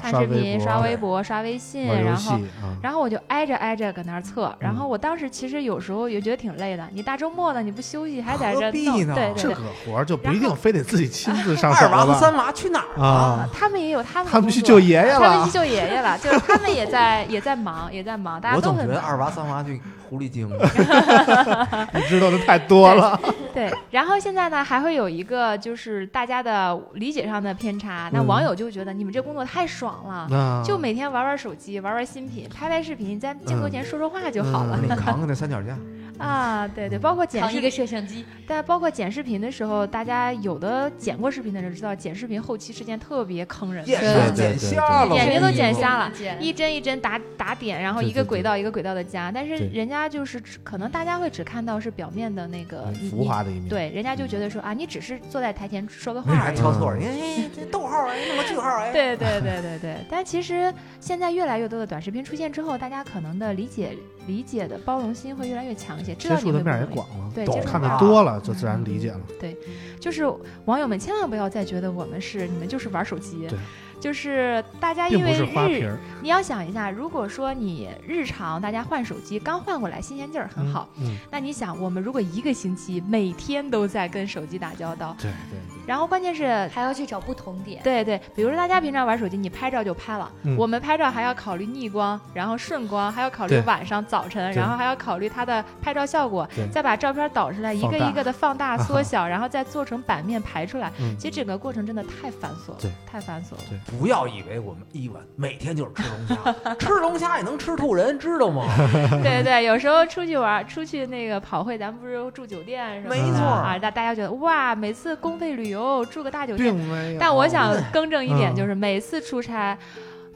[0.00, 2.40] 看视频、刷微博、刷微信，然后啊，
[2.82, 6.86] 然后我就挨着挨着搁那儿测，然嗯后我当时其实有时候也觉得挺累的。
[6.92, 9.54] 你大周末的你不休息，还在这何必弄，呢这对对对。
[9.54, 12.04] 个活儿就不然后一定非得自己亲自 上手二娃？
[12.06, 13.04] 和三娃去哪儿了？
[13.04, 15.50] 啊，他们也有他们的他们去工作救爷爷了他们去。
[15.50, 19.02] 救爷爷了，就是他们也在也在忙，也在忙，大 家我总觉都很忙。
[19.02, 19.80] 得二娃三娃去
[20.14, 20.46] 狐狸精。
[21.92, 23.18] 你知道的太多了。
[23.52, 30.36] 对，然后现在呢，还会有一个就是大家的理解上的偏差，那嗯网友就觉得你们这工作太爽了。
[30.36, 35.76] 啊，就每天玩玩手机，玩玩新品，拍拍视频，在镜头前说说话就好了、嗯你扛扛那三脚架，
[36.18, 36.66] 啊！
[36.68, 44.06] 对对，包括剪一个摄像机，但包括剪视频的时候，大家有的剪过视频的人知道，剪视频后期是件特别坑人的眼事。
[44.06, 53.68] 睛剪瞎了，眼睛都剪瞎了一帧一帧打打点，然后一个轨道一个轨道的加，但是人家就是可能大家会只看到是表面的那个浮华的一面。
[53.68, 56.46] 对，人家就觉得说啊，你只是坐在台前说个话那而已。
[56.46, 66.86] 还挑错了，哎，这逗号哎，弄个句号哎， 对对对对对，但其实现在越来越多的短视频出现之后，大家可能的理解理解的包容心会越来越强一些，知道你接触的面也。
[66.94, 69.20] 广了，对，看面儿广的多了就自然理解了。
[69.40, 69.56] 对
[69.98, 70.24] 就是
[70.66, 73.58] 网友们千万不要再觉得我们是你们就是玩手机对，
[73.98, 81.16] 就是大家因为日，你要想一下，如果说你日常大家换手机刚换过来，新鲜劲儿很好，嗯。
[81.30, 86.44] 那你想我们如果一个星期每天都在跟手机打交道，对对对，然后关键是。
[86.74, 87.82] 还要去找不同点。
[87.82, 100.90] 对对，比如说大家平常玩手机，你拍照就拍了，嗯我们拍照还要考虑逆光，然后顺光，还要考虑晚上、早晨，然后还要考虑它的拍照效果，再把照片导出来，一个一个的放大、缩 小，然后再做成版面排出来。
[101.00, 103.60] 嗯其实整个过程真的太繁琐了对，太繁琐了。
[103.98, 108.64] 不要以为我们一晚每天就是吃龙虾， 吃龙虾也能吃吐人，知道吗？
[109.22, 115.73] 对对，有时候出去玩，出去那个跑会，咱们不是住酒店什么的没错啊，大大家觉得哇，每次公费旅游
[116.06, 116.74] 住个大酒店。
[117.18, 118.56] 但我想更正一点，嗯。
[118.56, 119.76] 就是每次出差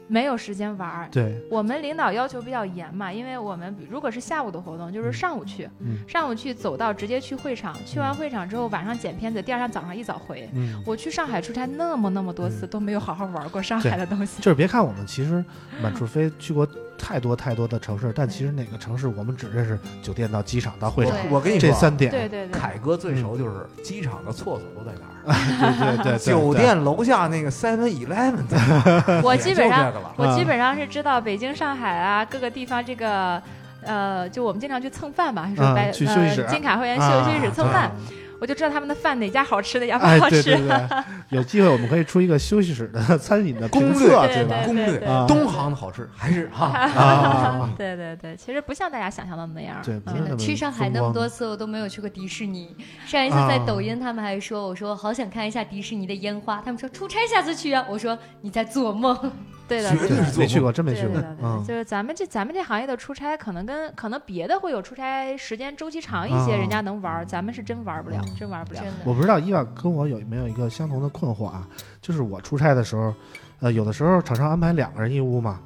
[0.07, 1.07] 没有时间玩儿。
[1.11, 5.99] 对，我们领导要求比较严嘛，因为我们如果是下午的活动，就是上午去，嗯。
[6.07, 10.49] 上午去走到直接去会场，去完会场之后晚上剪片子，第二天早上一早回。
[10.53, 14.41] 嗯，我去上海出差那么那么多次，都没有好好玩过上海的东西。
[14.41, 15.45] 就是别看我们其实
[15.81, 16.67] 满处飞去过
[16.99, 22.11] 太多太多的城市，但其实哪个城市我们只认识酒店到机场到会场我跟你说啊，这三点。
[22.11, 33.41] 对对对，凯哥最熟就是机场的厕所都在哪儿， 对对对对，酒店楼下那个 Seven Eleven 在， 我基本上我基本上是知道北京、上海啊各个地方这个。
[33.81, 36.41] 呃，就我们经常去蹭饭嘛，说啊白、去休息室。
[36.41, 37.91] 呃、金卡会员休息室蹭饭，啊
[38.39, 40.41] 我就知道他们的饭哪家好吃，哪家不哎，好吃。
[40.43, 40.87] 对对对，
[41.37, 44.63] 有机会我们可以出一个休息室的 餐饮的攻略测，对吧？
[44.65, 46.67] 攻略啊东航的好吃还是哈？
[46.67, 49.77] 啊， 对对对，其实不像大家想象的那样。
[49.83, 52.75] 对不是嗯那么去上海那么多次，我都没有去过迪士尼。
[53.05, 57.85] 上一次在抖音，他们还说，我说好想看一下迪士尼的烟花，他们说出差下次去啊。
[57.89, 59.31] 我说你在做梦。
[59.69, 61.13] 对的，绝对是做没去过，真没去过。
[61.13, 66.57] 对对对，对，嗯，就是咱们这咱们这行业的出差，可能跟可能别的会有出差时间周期长一些，啊。
[66.57, 68.35] 人家能玩儿，咱们是真玩不了，嗯。
[68.37, 68.81] 真玩不了。
[69.05, 71.67] 我不知道伊娃跟我有没有一个相同的困惑啊，
[72.01, 73.13] 就是我出差的时候，
[73.59, 75.59] 呃，有的时候厂商安排两个人一屋嘛，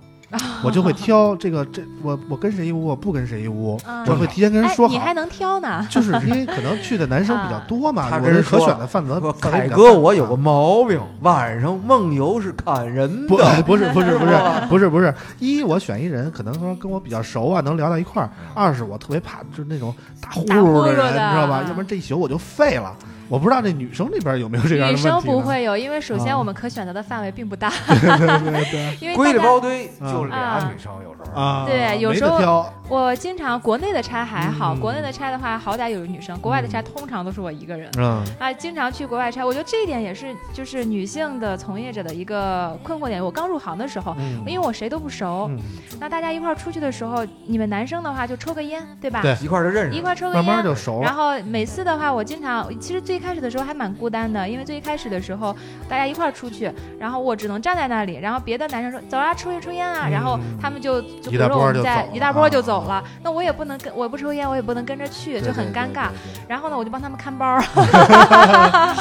[0.64, 4.94] 我就会挑这个这我我跟谁一屋，我不跟谁一屋，嗯我会提前跟人哎说，好。
[4.94, 5.86] 你还能挑呢？
[5.90, 13.64] 就是因为可能去的男生比较多嘛，他我是可选的范围说范围凯哥，大我有个毛病，晚上梦游是砍人不的。
[13.64, 14.34] 不是不是不是
[14.70, 21.64] 不是不是一我选一人，可能说跟我比较熟啊，能聊到一块儿；二是我特别怕就是那种打呼噜的人，噜的你知道吧？
[21.68, 22.96] 要不然这一宿我就废了。
[23.34, 25.10] 我不知道这女生那边有没有这样的女问题女？
[25.10, 37.90] 生不会有，因为首先啊我们可选择的范围并不大， 对对对因为归里大包堆啊就俩啊女生，有时候啊，对有时候我经常国内的差还好，嗯国内的差的话好歹有女生，国外的差通常都是我一个人。
[37.98, 43.24] 嗯啊，经常去国外差，我觉得这一点也是就是女性的从业者的一个困惑点。
[43.24, 45.58] 我刚入行的时候，嗯，因为我谁都不熟，嗯
[46.00, 49.24] 那大家一块儿出去的时候，你们男生的话就抽个烟，对吧？
[49.24, 49.98] 对一块儿就认识。
[49.98, 50.64] 一块儿抽个慢慢烟。
[50.64, 51.02] 就熟。
[51.02, 55.56] 然后每次的话，我经常其实最开始的时候还蛮孤单的，因为最一开始的时候
[55.88, 60.12] 大家一块儿出去，然后我只能站在那里，然后别的男生说走啊，出去抽烟啊，嗯。
[60.12, 62.62] 然后他们就就比一大波如说我们在一大波就啊。
[62.62, 66.10] 走了，那我也不能跟我不抽烟，我也不能跟着去，就很尴尬。。
[66.48, 67.62] 然后呢，我就帮他们看包儿，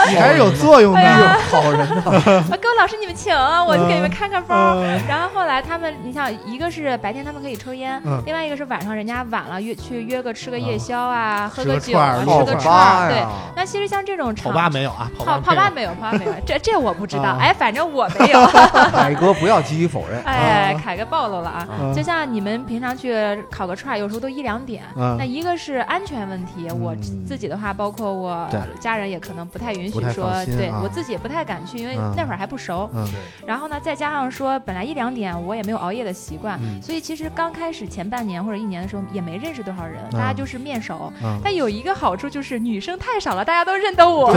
[0.09, 1.11] 你 还是有作用哎的。
[1.11, 1.39] 呀。
[1.51, 1.87] 好人
[2.63, 4.77] 各位老师你们请啊，我就给你们看看包
[5.09, 8.23] 然后后来他们，你想，一个是白天他们可以抽烟，嗯。
[8.27, 13.11] 另外一个是晚上人家晚了约去约个吃个夜宵啊，喝个酒吃个串儿。
[13.11, 13.25] 对，
[13.57, 15.11] 那其实像这种跑场吧没有啊？
[15.19, 17.25] 泡吧泡吧没有，跑吧没有，这这我不知道。
[17.25, 18.47] 啊哎，反正我没有。
[18.93, 20.23] 凯哥不要积极否认。
[20.25, 21.69] 哎，啊凯哥暴露了啊！
[21.81, 23.15] 嗯就像你们平常去
[23.51, 24.83] 烤个串，有时候都一两点。
[24.97, 28.49] 嗯那一个是安全问题，我嗯自己的话，包括我
[28.81, 32.89] 家人也可能不太允许说对我自己也不太敢去，因为嗯那会儿还不熟。
[32.95, 33.07] 嗯
[33.47, 41.13] 然后呢，再加上说本来一两点我也没有熬夜的习惯，嗯所以其实刚开始前半年或者一年的时候也没认识多少人，大家就是面熟。
[41.23, 44.33] 嗯，但有一个好处就是女生太少了，大家都认得我。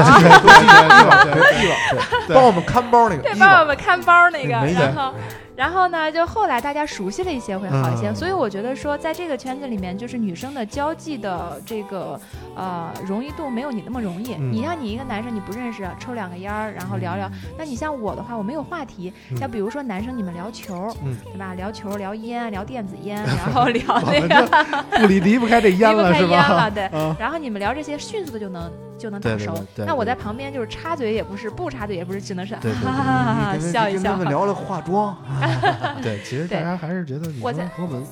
[2.27, 5.13] 对帮我们看包那个对，帮我们看包那个，没然后，
[5.55, 12.19] 然后呢，就后来大家熟悉了一些会好一些，嗯所以我觉得说，在这个圈子里面，就是女生的交际的这个
[12.55, 14.33] 呃容易度没有你那么容易。
[14.35, 21.53] 嗯你像你一个男生你不认识，抽两个烟儿，然后聊聊，那你像我的话，我没有话题，嗯像比如说男生你们聊球，嗯对吧？
[21.53, 26.69] 聊球、聊烟、聊电子烟，然后 聊我那个离离不开这烟离不了是开烟了，吧？
[26.69, 26.89] 对。
[26.93, 29.51] 嗯然后你们聊这些，迅速的就能就能打熟。
[29.51, 34.17] 对对对对那我在旁边就是插嘴也不是，不插嘴也不是，只能是对对对哈哈哈哈笑一笑跟他。
[34.17, 35.15] 们聊了化妆，
[36.01, 38.05] 对，其实大家还是觉得女我在生和我们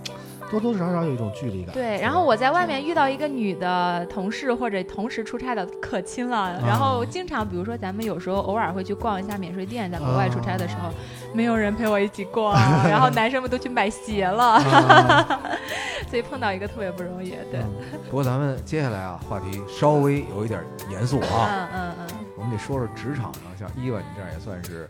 [0.51, 1.73] 多多少少有一种距离感。
[1.73, 10.89] 对，然后我在外面遇到一个女的同事或者同时出差的可亲了，然后经常比如说咱们有时候偶尔会去逛一下免税店，在国外出差的时候，
[11.33, 12.53] 没有人陪我一起逛，
[12.87, 15.39] 然后男生们都去买鞋了，啊。
[16.09, 17.31] 所以碰到一个特别不容易。
[17.49, 17.59] 对，
[18.07, 24.89] 不过咱们接下来啊，话题稍微有一点严肃啊，嗯嗯嗯，我们得说说职场上，像伊娃你这样也算是，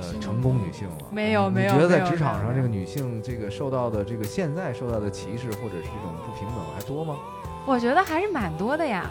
[0.00, 0.96] 呃，成功女性了。
[1.10, 7.16] 没有没有你觉得在职场上，这个女性这个受到的这个现在受到的歧视或者是这种不平等还多吗？
[7.66, 9.10] 我觉得还是蛮多的呀。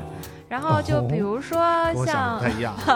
[0.54, 1.58] 然后就比如说
[2.06, 2.40] 像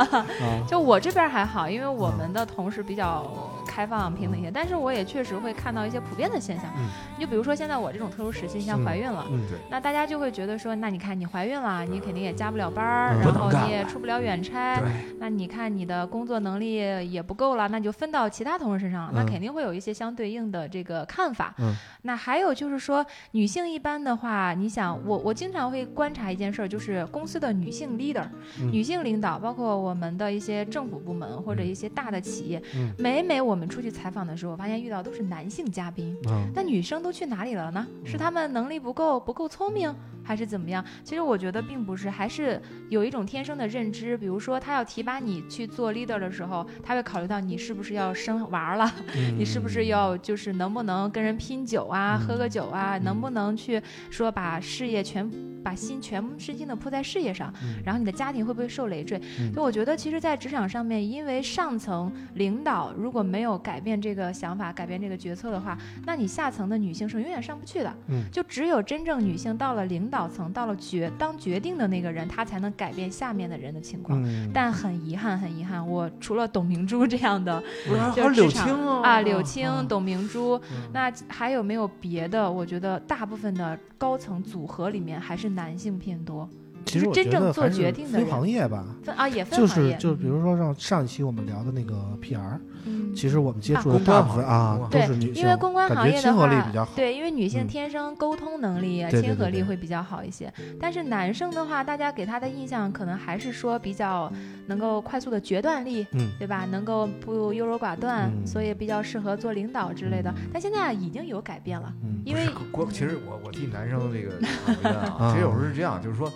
[0.69, 3.25] 就我这边还好，因为我们的同事比较
[3.65, 6.65] 开放平等一些，但是我也确实会看到一些普遍的现象。
[6.77, 6.87] 嗯。
[7.17, 9.25] 你就比如说现在我这种特殊时期，像怀孕了。
[9.71, 16.75] 那大家就会觉得说，那你看你怀孕了，你肯定也加不了班儿，嗯然后你也出不了远差，对，那你看你的工作能力
[17.11, 19.25] 也不够了，那就分到其他同事身上，那嗯。
[19.25, 21.55] 肯定会有一些相对应的这个看法。
[21.57, 21.73] 嗯。
[22.03, 28.27] 那还有就是说，女性一般的话，你想我我经常会观察一件事儿，就是公司的女性 leader，、
[28.59, 36.15] 嗯女性领导，包括我们的一些政府部门或者一些大的企业，嗯每每我们出去采访的时候，我发现遇到都是男性嘉宾。
[36.27, 37.85] 嗯那女生都去哪里了呢？
[38.05, 40.83] 是他们能力不够、不够聪明，还是怎么样？
[41.03, 44.17] 其实我觉得并不是，还是有一种天生的认知。
[44.17, 48.91] 比如说，他要提拔你去做 leader 的时候，他会考虑到你是不是要生娃了，
[49.37, 55.29] 你是不是要就是能不能跟人拼酒啊，喝个酒啊，能不能去说把事业全
[55.63, 59.19] 把心全身心的扑在事业上，然后你的家庭会不会受累赘？
[59.53, 67.93] 就我觉得，其实，在职场上面，因为上层领导如果没有改变这个想法，改变这个决策的话，那你下层的女性是永远上不去的。
[68.07, 74.21] 嗯，就只有真正女性到了领导层，到了决当决定的那个人，她才能改变下面的人的情况。
[74.23, 82.49] 嗯，但很遗憾，很遗憾，我除了董明珠这样的，不是是职场青啊啊，柳青、嗯董明珠，嗯那还有没有别的？
[82.49, 86.47] 我觉得大部分的高层组合里面还是男性偏多，
[86.87, 88.85] 其实我真正做觉得还是分决定的人行业吧。
[89.03, 96.87] 分啊也分就是就比如说上上一期我们聊的那个 PR，嗯，其实我们接触的公大关行业部分啊公关都是女性，因为公关行业的话。
[96.95, 100.51] 对，因为女性嗯天生沟通能力、啊、亲和对对对对力会比较好一些。
[100.79, 104.31] 但是男生的话，大家给他的印象可能还是说比较
[104.67, 106.65] 能够快速的决断力，嗯对吧？
[106.71, 110.33] 能够不优柔寡断，嗯所以比较适合做领导之类的。
[110.53, 112.47] 但现在已经有改变了，嗯，因为
[112.91, 114.31] 其实我我替男生这个
[115.31, 116.31] 其实有时候是这样，就是说，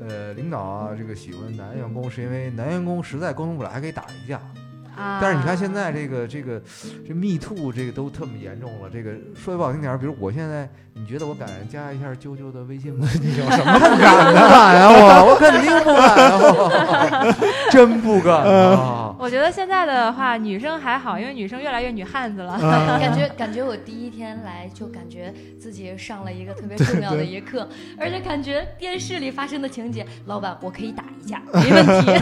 [0.00, 4.40] 呃，领导啊，这个喜欢男员工，是因为男员工实在沟通不了，还可以打一架。
[4.96, 6.60] 啊，但是你看现在这个这个
[7.06, 13.06] 这 me too 这个都特别严重了，这个说句不好听点儿，比如我现在，你觉得我敢加一下啾啾的微信吗？
[13.20, 19.14] 你有什么不敢不敢呀，我我肯定不敢呀，我 真不敢啊。
[19.18, 22.52] 我觉得现在的话，女生还好，因为女生越来越女汉子了。
[22.54, 32.12] 啊感觉感觉我第一天来就感觉自己上了一个特别重要的一课， 而且感觉电视里发生的情节，老板我可以打一架，没问题。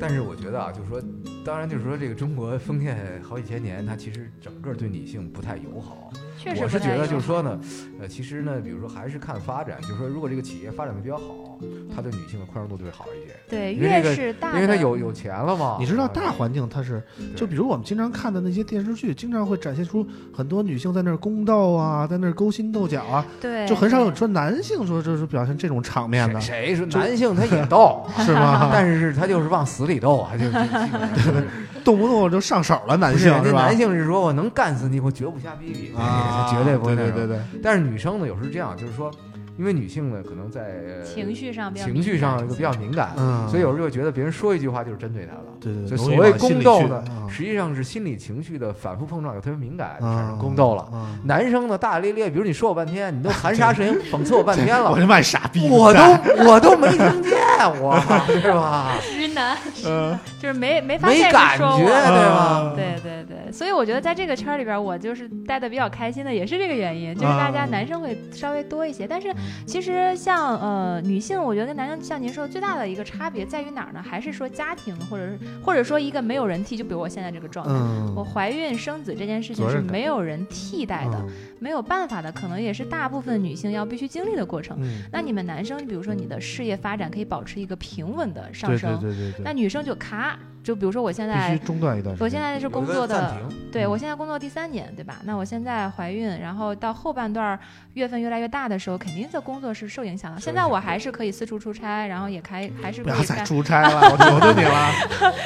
[0.00, 1.02] 但是我觉得啊，就是说，
[1.44, 6.12] 当然就是说，这个中国封建好几千年，它其实整个对女性不太友好。
[6.38, 7.58] 确实我是觉得就是说呢，
[8.00, 11.58] 呃，其实呢，比如说还是看发展，就是说，如果这个企业发展的比较好，
[11.94, 15.76] 它对女性的宽容度就会好一些，对，越是大，因为它有有钱了嘛。
[15.80, 17.02] 你知道啊大环境它是，
[17.34, 28.68] 就比如我们经常看的那些电视剧，经常会展现出很多女性在那儿宫斗啊，在那儿勾心斗角啊，对，就很少有说男性说就是表现这种场面的，谁谁说男性他也斗， 是吗？
[28.72, 30.44] 但是他就是往死里斗啊，就
[31.84, 33.42] 动不动就上手了，男性是吧？
[33.42, 39.10] 人家男性是说我能干死你，我绝不瞎逼逼，啊，绝对不会那种对对对对，但是女生呢，有时候这样，就是说，
[39.58, 45.42] 因为女性呢，可能在呃情绪上比较情绪敏感上比较敏感，嗯，所以有时候就觉得别人说一句话就是针对她了。
[45.60, 50.82] 对对，所以所谓宫斗呢，啊实际上是心理情绪的反复碰撞，有特别敏感，产啊生宫斗了。
[50.92, 56.00] 啊男生呢，大大咧咧，比如你说我半天，你都含沙射影讽刺我半天了 我，他妈傻逼，我都
[56.44, 57.32] 我都没听见，
[57.80, 58.92] 我 是吧？
[59.00, 62.36] 直男，嗯就是没没发现没感觉，对吧？
[62.36, 69.06] 啊对对对，所以我觉得在这个圈里边，我就是待的比较开心的，也是这个原因，就是大家啊男生会稍微多一些。
[69.06, 69.32] 但是
[69.66, 74.02] 其实像呃女性，我觉得跟男生像您说的最大的一个差别在于哪儿呢？
[74.02, 77.72] 还是说家庭，或者是或者说一个没有人替，就比如我现在这个状态。
[77.72, 84.76] 嗯，我怀孕生子这件事情是没有人替代的，嗯没有办法的，可能也是大部分女性要必须经历的过程。
[84.78, 92.24] 嗯，那你们男生，比如说你的事业发展可以保持一个平稳的上升，对对对对，那女生就咔，就比如说我现必在须中断一段时间。
[92.24, 93.38] 我现在是工作的，
[93.72, 95.16] 对我现在工作第三年，对吧？
[95.24, 97.58] 那我现在怀孕，然后到后半段儿
[97.94, 100.40] 月份越来越大的时候，肯定这工作是受影响的。
[100.40, 104.90] 现在我还是可以四处出差，然后也开还是不要再出差了，我求求你 了。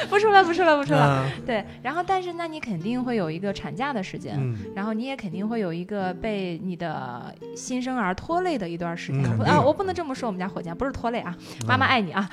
[0.09, 1.25] 不出了，不出了，不出了。
[1.25, 9.25] 嗯对，然后但是那你肯定会有一个产假的时间，嗯，然后你也肯定会有一个被你的新生儿拖累的一段时间。
[9.41, 11.35] 啊，我不能这么说，我们家火箭不是拖累啊，
[11.67, 12.29] 妈妈爱你啊。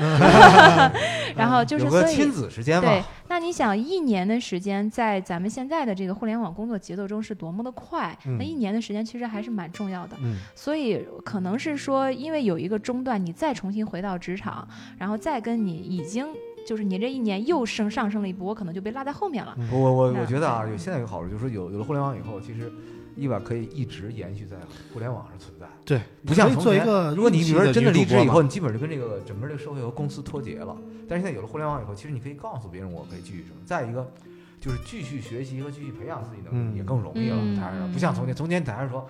[1.35, 8.17] 然后就是所以亲子时间对，，那你想一年的时间，在咱们现在的这个互联网工作节奏中是多么的快？
[8.27, 10.17] 嗯那一年的时间其实还是蛮重要的。
[10.23, 14.67] 嗯所以可能是说，因为有一个中断，你再重新回到职场，
[14.99, 16.27] 然后再跟你已经
[16.67, 19.55] 就是你这一年又升上升了一步，我可能就被落在后面了。
[19.57, 22.73] 嗯我我我觉得啊，有现在有个好处，就是说有有了互联网以后，其实
[23.15, 24.57] 意外可以一直延续在
[24.93, 25.67] 互联网上存在。
[25.85, 30.77] 对，不像从前做一个如果你比如说真的离职以后，你基本就跟这个整个这个社会和公司脱节了。
[31.09, 33.57] 但是现在有了互联网以后，其实你可以告诉别人我可以继续什么。
[33.65, 34.13] 再一个，
[34.61, 37.37] 就是继续学习和继续培养自己能力嗯也更容易了。
[37.41, 39.09] 嗯台上嗯不像从前，从前台上说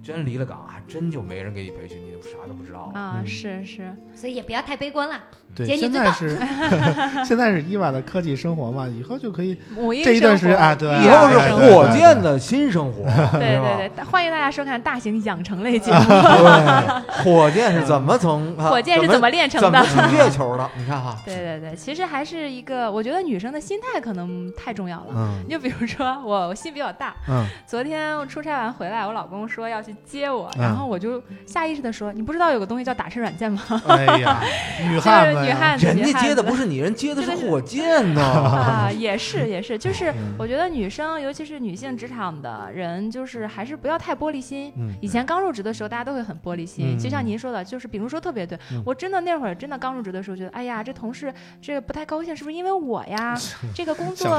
[0.00, 2.90] 你真离了岗，还真就没人给你培训，你啥都不知道。
[2.94, 5.16] 啊，嗯是是，所以也不要太悲观了。
[5.56, 6.38] 对，现在是
[7.24, 9.56] 现在是伊娃的科技生活嘛，以后就可以
[10.04, 13.02] 这一段时间啊，对，以后是火箭的新生活，
[13.38, 15.98] 对对对，欢迎大家收看大型养成类节目。
[16.06, 19.82] 对，火箭是怎么从啊火箭是怎么练成的？
[19.84, 20.70] 怎么月球的？
[20.76, 25.06] 你看哈，对对对，其实还是一个，我觉得女生的心态可能太重要了。
[25.16, 27.14] 嗯你就比如说我，我心比较大。
[27.28, 34.40] 嗯昨天我出差完回来，我老公说要接我，嗯然后我就下意识的说：“你不知道有个东西叫打车软件吗？” 哎呀，
[34.88, 38.22] 女汉子，女汉子，人女汉子家接的不是你，人接的是火箭呢。
[38.22, 44.72] 啊，也是也是，就是嗯我觉得女生，尤其是女性职场的人，就是还是不要太玻璃心。
[44.76, 53.36] 嗯以前刚入职的时候，大家都会很玻璃心，嗯就像您说的，就是比如说特别对，嗯我真的那会儿真的刚入职的时候，觉得哎呀，这同事这个不太高兴，是不是因为我呀？
[53.74, 54.38] 这个工作。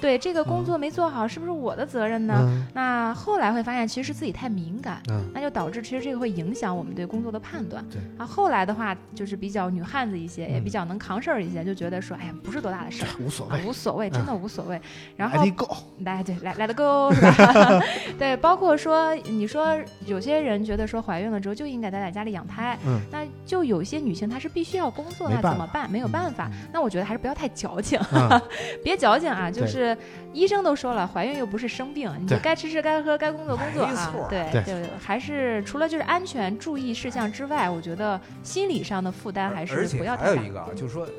[0.00, 2.36] 对这个工作没做好，是不是我的责任呢？
[2.40, 7.84] 嗯那后来会发现，其实是自己太敏感，嗯那就导致其实这个会影响我们对工作的判断。
[7.90, 14.80] 对，啊，后来的话就是比较女汉子一些，也嗯比较能扛事儿一些，就觉得说，哎呀，不是多大的事无所谓，无所谓，真的无所谓。
[15.16, 15.76] 然来后得够。
[16.04, 17.82] 来对来来的够是吧？
[18.18, 25.90] 对，包括说你说有些人觉得说怀孕了之后就应该待在家里养胎，嗯那就有些女性她是必须要工作，那怎么办？
[25.90, 26.50] 没有办法。
[26.72, 28.40] 那我觉得还是不要太矫情，嗯
[28.84, 29.50] 别矫情啊！
[29.50, 29.96] 就是
[30.32, 34.62] 医生都说了，怀孕又不是生病，你就该吃吃，该喝，该工作工作啊对对，
[35.00, 40.50] 还是除了就是安全注意事项之外，我觉得心理上的负担还而是且不要太大还有一。
[40.50, 41.10] 个啊，就是说，呃，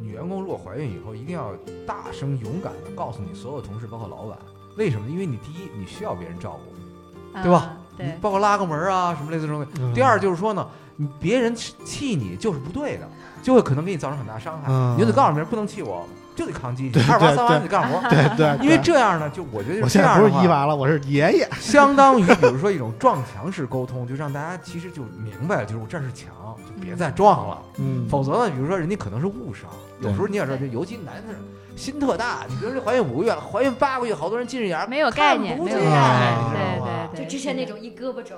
[0.00, 1.52] 女员工如果怀孕以后，一定要
[1.86, 4.38] 大声勇敢的告诉你所有同事，包括老板，
[4.76, 5.08] 为什么？
[5.08, 7.76] 因为你第一，你需要别人照顾，对吧啊？
[7.96, 9.66] 对你，包括拉个门啊，什么类似这种。
[9.78, 13.08] 嗯第二就是说呢，你别人气气你就是不对的，
[13.42, 14.64] 就会可能给你造成很大伤害。
[14.68, 16.06] 嗯你就得告诉别人不能气我，
[16.36, 18.08] 就得扛机器，二八对对三娃得干活。
[18.08, 21.48] 对对，因为这样呢，就我觉得我现在不这样的话是一娃了，我是爷爷。
[21.58, 26.28] 相当于比如说一种撞墙式沟通，就让大家其实就明白，就是我这是墙，
[26.58, 27.58] 就别再撞了。
[27.78, 29.68] 嗯否则呢，比如说人家可能是误伤，
[30.00, 31.34] 有时候你也知道，就尤其男的
[31.74, 38.36] 心特大，你比如说怀孕五个月了，怀孕八个月，好多人近视眼没有概念，看不没有见概念，啊对你知道吗对对，就之前那种一胳膊肘，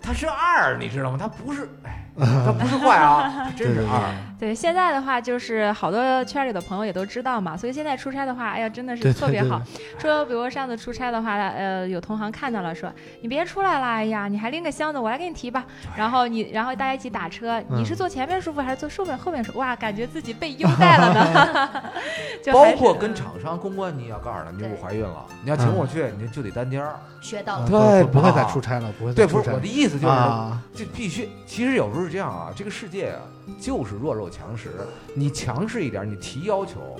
[0.00, 1.18] 他是二，你知道吗？
[1.20, 4.14] 他不是，哎，他不是坏啊，真是二。
[4.38, 9.60] 对，现在的话就是好多圈里的朋友也都知道嘛，所以现在出差的话，哎呀，真的是特别好。
[9.98, 12.92] 说比如上次出差的话，呃，有同行看到了，说
[13.22, 15.64] 你别出来了，哎呀，你还拎个箱子，我来给你提吧。
[15.96, 19.58] 然后你，然后大家一起打车，你是嗯坐前面舒服还是坐后面后面舒服？
[19.58, 21.82] 哇，感觉自己被优待了呢。
[22.44, 26.94] 就包括跟厂商公关，你也要告诉他，你对我怀孕了，你要请我去，你就得单间儿。
[27.22, 27.66] 学到了。
[27.66, 31.28] 对不不会再出差了，不会再对，出差不是我的意思，就是啊，这必须。
[31.46, 33.20] 其实有时候是这样啊，这个世界啊，
[33.60, 34.70] 就是弱肉强食。
[35.14, 36.96] 你强势一点，你提要求，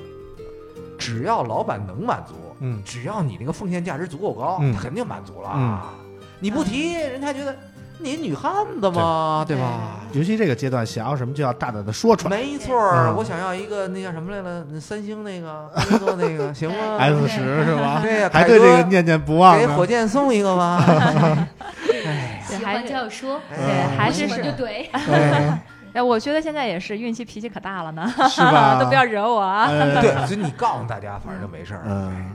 [0.99, 5.53] 只要老板能满足，嗯只要你那个奉献价值足够高，嗯他肯定满足了。
[5.55, 5.81] 嗯
[6.41, 7.57] 你不提，人家觉得
[7.99, 10.01] 你女汉子嘛，对吧？
[10.13, 12.37] 尤其这个阶段，想要什么就要大胆的说出来。
[12.37, 18.01] 没错儿，嗯我想要一个那叫什么来了，那三星那个工作那个， 行吗 S 十是吧？
[18.03, 19.59] 对呀，还对凯哥这个念念不忘。
[19.59, 20.85] 给火箭送一个吧。
[22.67, 24.87] 还是就要说，对还是是就怼。
[24.93, 25.59] 嗯
[25.95, 28.77] 哎，我觉得现在也是孕期脾气可大了呢，是吧？
[28.81, 29.67] 都不要惹我啊。
[29.71, 31.83] 呃对，所以你告诉大家，反正就没事儿。
[31.87, 32.33] 嗯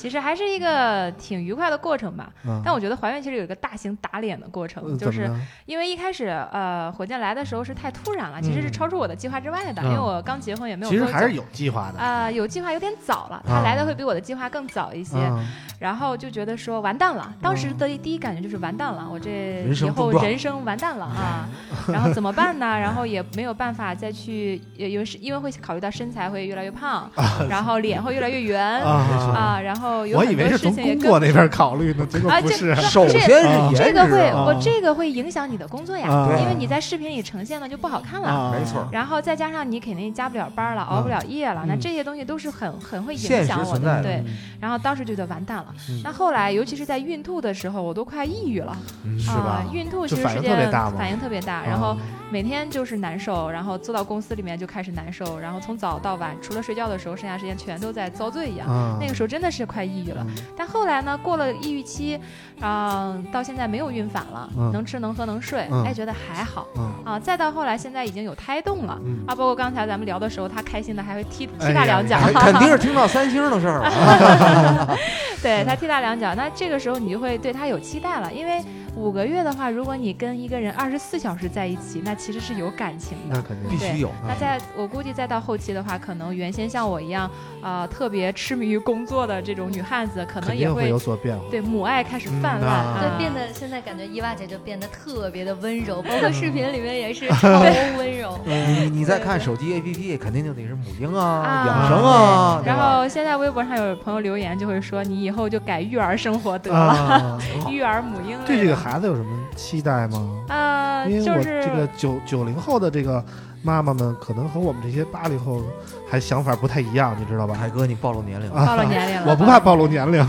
[0.00, 2.30] 其实还是一个挺愉快的过程吧。
[2.46, 5.30] 嗯，但我觉得怀孕其实有一个大型打脸的过程，就是
[5.66, 10.90] 因为一开始呃火箭来的时候是太突然了，其实是嗯超出我的计划之外的，嗯因为我刚结婚也没有。
[10.90, 11.98] 其实还是有计划的。
[12.00, 15.46] 啊、有计划有点早了，他啊来的会比我的计划更早一些，嗯
[15.80, 21.48] 然后就觉得说完蛋了，当时的第一感觉就是完蛋了，我这以后人生完蛋了啊，
[21.88, 22.78] 然后怎么办呢？
[22.78, 27.10] 然后也没有办法再去，也因为是因为会考虑到身材会越来越胖，
[27.48, 28.92] 然后脸会越来越圆啊，
[29.34, 32.74] 啊，然后有我很多以为是从事情也跟工作那边考虑呢，结果啊这不是。
[32.76, 38.28] 首先是这个会，啊我这个会影响你的工作呀，啊因为你在视频里呈现的就不好看了。
[38.28, 44.22] 啊没错然后再加上你肯定加不了班了，熬不了夜了，那嗯这些东西都是很很会影响我的对，
[44.60, 45.66] 然后当时觉得完蛋了。
[45.88, 48.76] 嗯那后来，尤其是在孕吐的时候，我都快抑郁了。
[49.04, 51.96] 嗯是吧啊，孕吐其实就反应是件特别大吗反应特别大，然后
[52.30, 58.68] 每天就是难受，然后坐到公司里面就开始难受，然后从早到晚，除了睡觉的时候，剩下时间全都在遭罪一样。
[58.68, 58.96] 啊。
[59.00, 60.24] 那个时候真的是快抑郁了，
[60.56, 62.18] 但后来呢，过了抑郁期，
[62.60, 64.70] 啊、到现在没有孕反了，嗯。
[64.72, 65.84] 能吃能喝能睡，嗯。
[65.84, 66.66] 哎，觉得还好。
[66.76, 66.92] 嗯。
[67.04, 67.18] 啊。
[67.18, 69.24] 再到后来，现在已经有胎动了、嗯。
[69.26, 74.96] 啊，包括刚才咱们聊的时候，他开心的还会踢踢大两脚，肯定是听到三星的事儿了。
[75.42, 78.62] 对他踢大两脚，那这个时候你就会对他有期待了，因为
[79.00, 83.36] 五个月的话，如果你跟一个人二十四小时在一起，那其实是有感情的。
[83.36, 84.10] 那肯定必须有。
[84.28, 87.30] 那在我估计再到后期的话，可能原先像我一样，
[87.62, 91.42] 啊，特别痴迷于工作的这种女汉子，可能也会有所变化。
[91.50, 97.60] 对母爱开始泛滥，嗯啊对，啊变得现在感觉伊娃姐就变得特别的温柔，包括视频里面也是 超
[97.96, 98.38] 温柔。
[98.44, 102.62] 你你在看手机 APP，肯定就得是母婴啊、啊养生啊？
[102.66, 107.38] 然后现在微博上有朋友留言就会说，你以后就改育儿生活得了，啊，
[107.70, 108.36] 育儿母婴。
[108.46, 110.44] 对这个孩子有什么期待吗？
[110.48, 113.24] 啊，因为我这个九九零后的这个
[113.62, 115.62] 妈妈们，可能和我们这些八零后
[116.10, 117.54] 还想法不太一样，你知道吧？
[117.54, 118.60] 海哥，你暴露年龄了。
[118.60, 120.20] 啊暴露年龄了，我不怕暴露年龄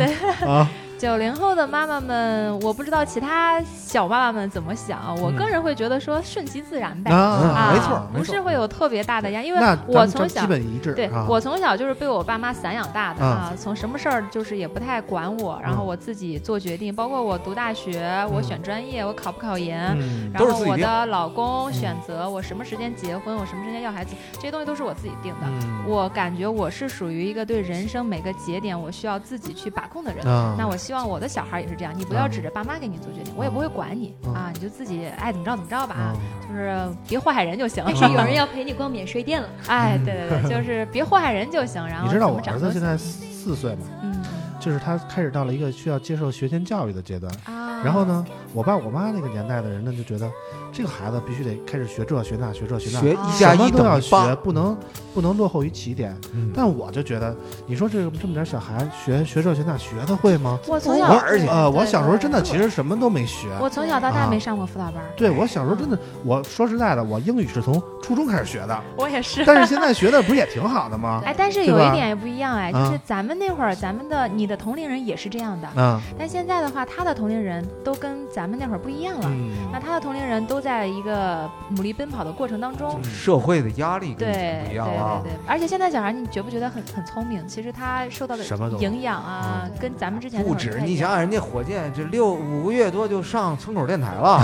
[0.45, 0.70] 啊，
[1.02, 7.10] 九零后的妈妈们，我不知道其他小妈妈们怎么想，我个人会觉得说顺其自然呗。
[7.10, 11.26] 啊，啊，没错不是会有特别大的压力，因为我从小基本一致对、啊。
[11.28, 25.47] 我从小就是被我爸妈散养大的啊啊，从什么事儿就是也不太管我，然后嗯我自己做决定，包括我读大学，我嗯选专业，我考不考研，嗯然后我的老公选择我什么时间结婚，我什么时间要孩子，这些东西都是我自己定的。
[25.47, 30.24] 嗯我感觉我是属于一个对人生每个节点我需要自己去把控的人。
[30.28, 36.16] 啊，那我希望我的小孩也是这样，你不要嗯指着爸妈给你做决定，我也不会管你嗯啊，你就自己爱怎么着怎么着吧，啊
[36.48, 37.84] 就是别祸害人就行。
[37.86, 41.86] 但是有人 要陪你逛免税店了，哎，对对对，就是别祸害人就行。
[41.88, 44.24] 然后你知道我儿子现在四四岁嘛，嗯
[44.62, 47.30] 就是他开始到了一个需要接受学前教育的阶段。
[47.45, 50.32] 啊，然后呢，我爸我妈那个年代的人呢，就觉得
[50.72, 54.78] 这个孩子必须得开始学这学那学这学那，学啊一加一什么都要学，，不能
[55.14, 56.16] 不能落后于起点。
[56.34, 57.36] 嗯但我就觉得，
[57.66, 60.59] 你说这这么点小孩学学这学那学得会吗？
[60.68, 63.47] 我从小我而且呃，我小时候真的其实什么都没学。
[63.59, 69.43] 我从小到大啊没上过辅导班儿，对我小时候真的，我说实在的，我英语是从初中开始学的，我也是。
[69.45, 71.22] 但是现在学的不是也挺好的吗？
[71.26, 79.26] 哎，但是有一点也不一样哎，就啊是咱们那会儿，咱们的你的同龄人也是这样的，啊，但现在的话，他的同龄人都跟咱们那会儿不一样了。
[79.26, 85.32] 嗯，那他的同龄人都在一个努力奔跑的过程当中，社会的压力跟以前不对对一样了啊对。
[85.32, 87.47] 对，而且现在小孩，你觉不觉得很很聪明？
[87.47, 94.41] 其实他受到的什么都营养啊，嗯跟咱们之前那不止，你想想，人家火箭这六五个月多就上村口电台了，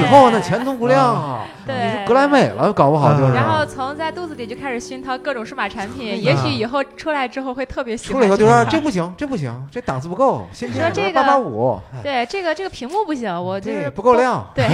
[0.00, 1.44] 以后那前途无量啊！
[1.66, 3.32] 对你是格莱美了，搞不好就是。
[3.32, 9.39] 然后从在肚子里就开始熏陶各种数码产品，也许以后出来之后会特别喜欢出来以后就说这不行，这不行，
[9.70, 14.14] 这档次不够，先说这个八八五，对这个这个屏幕不行，我就是这不够。
[14.14, 14.46] 亮。
[14.54, 14.64] 对，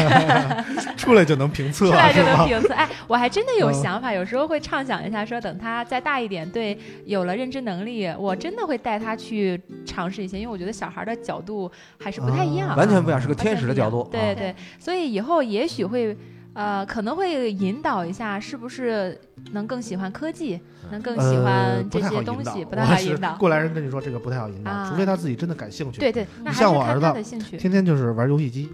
[0.97, 2.12] 出来就能评测出来？
[2.12, 2.75] 就能评测。
[2.75, 14.01] 哎，我还真的有嗯想法，有时候会畅想一下，说等他再大一点，对，有了认知能力，我真的会带他去尝试一些，因为我觉得小孩的角度还是不太一样，啊完全不一样，是个天使的角度。
[14.03, 16.17] 啊对对，所以以后也许会。
[16.57, 19.21] 呃，可能会引导一下，是不是
[19.53, 23.36] 能更喜欢科技，能更喜呃欢不这些东太好引导西，不太好引导。
[23.36, 26.01] 过来人跟你说这个不太好引导，啊除非他自己真的感兴趣。
[26.01, 27.36] 对对，你像我儿子。
[27.59, 28.68] 天天就是玩游戏机，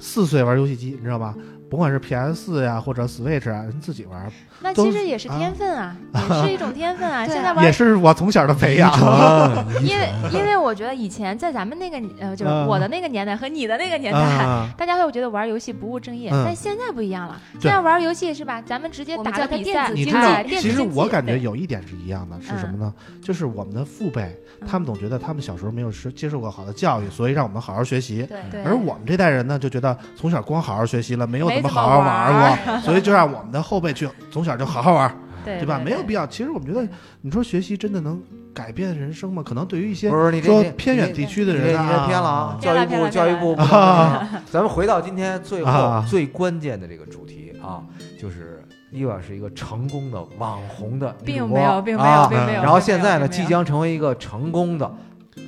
[0.00, 1.34] 四岁玩游戏机，你知道吧？
[1.72, 7.24] 甭管是 PS 四呀或者 Switch 啊，人自己玩，那其实也是天分啊， 也是一种天分啊。
[7.24, 8.90] 对现在玩也是我从小的培养。
[8.92, 17.40] 啊 因为因为我觉得以前在咱们那个呃，就是嗯我的那个年代和你的那个年代，啊，大家会觉得玩游戏不务正业，嗯但现在不一样了。
[17.54, 18.60] 现在玩游戏是吧？
[18.60, 22.92] 咱们直接打个比赛，电子竞你知道其实我感觉有一点是一样的，是什么呢？
[23.22, 24.22] 就是我们的父辈，
[24.60, 28.26] 嗯他们总觉得他们小时候没有是接受过好的教育，所以让我们好好学习。
[28.28, 35.80] 对对，而我们这代人呢，就觉得从小光好好学习了，没有么好好玩玩过， 所以就让我们的后辈去从小就好好玩，对对吧？
[35.84, 36.26] 没有必要。
[36.26, 36.86] 其实我们觉得，
[37.20, 38.20] 你说学习真的能
[38.54, 39.42] 改变人生吗？
[39.44, 42.58] 可能对于一些不是你说偏远地区的人啊，这偏了啊！
[42.60, 43.54] 教育部教育部
[44.50, 47.80] 咱们回到今天最后啊最关键的这个主题啊，
[48.20, 51.46] 就是伊娃是一个成功的网红的没有，
[51.82, 52.62] 并没有，啊并没有。
[52.62, 54.90] 然后现在呢，即将成为一个成功的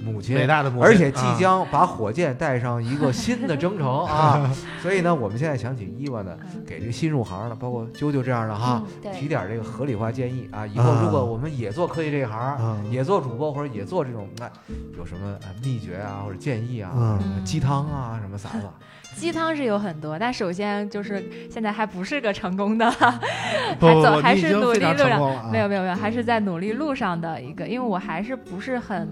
[0.04, 1.36] 母亲，伟大的母亲，而且即啊。
[1.38, 4.50] 将把火箭带上一个新的征程啊！
[4.82, 6.62] 所以呢，我们现在想请伊娃呢，嗯。
[6.66, 8.82] 给这个新入行的，包括啾啾这样的哈，
[9.12, 10.66] 提点这个合理化建议啊。
[10.66, 12.80] 以后如果我们也做科技这一行，啊。
[12.90, 14.50] 也做主播或者也做这种，那
[14.96, 17.44] 有什么呃秘诀啊或者建议啊，嗯。
[17.44, 18.72] 鸡汤啊什么啥的，
[19.16, 22.88] 鸡汤是有很多，但首先就是现在还不是个成功的，
[23.80, 25.50] 还走还是努力路上。
[25.50, 29.08] 没有没有没有，还是在努力路上的一个，因为我还是不是很，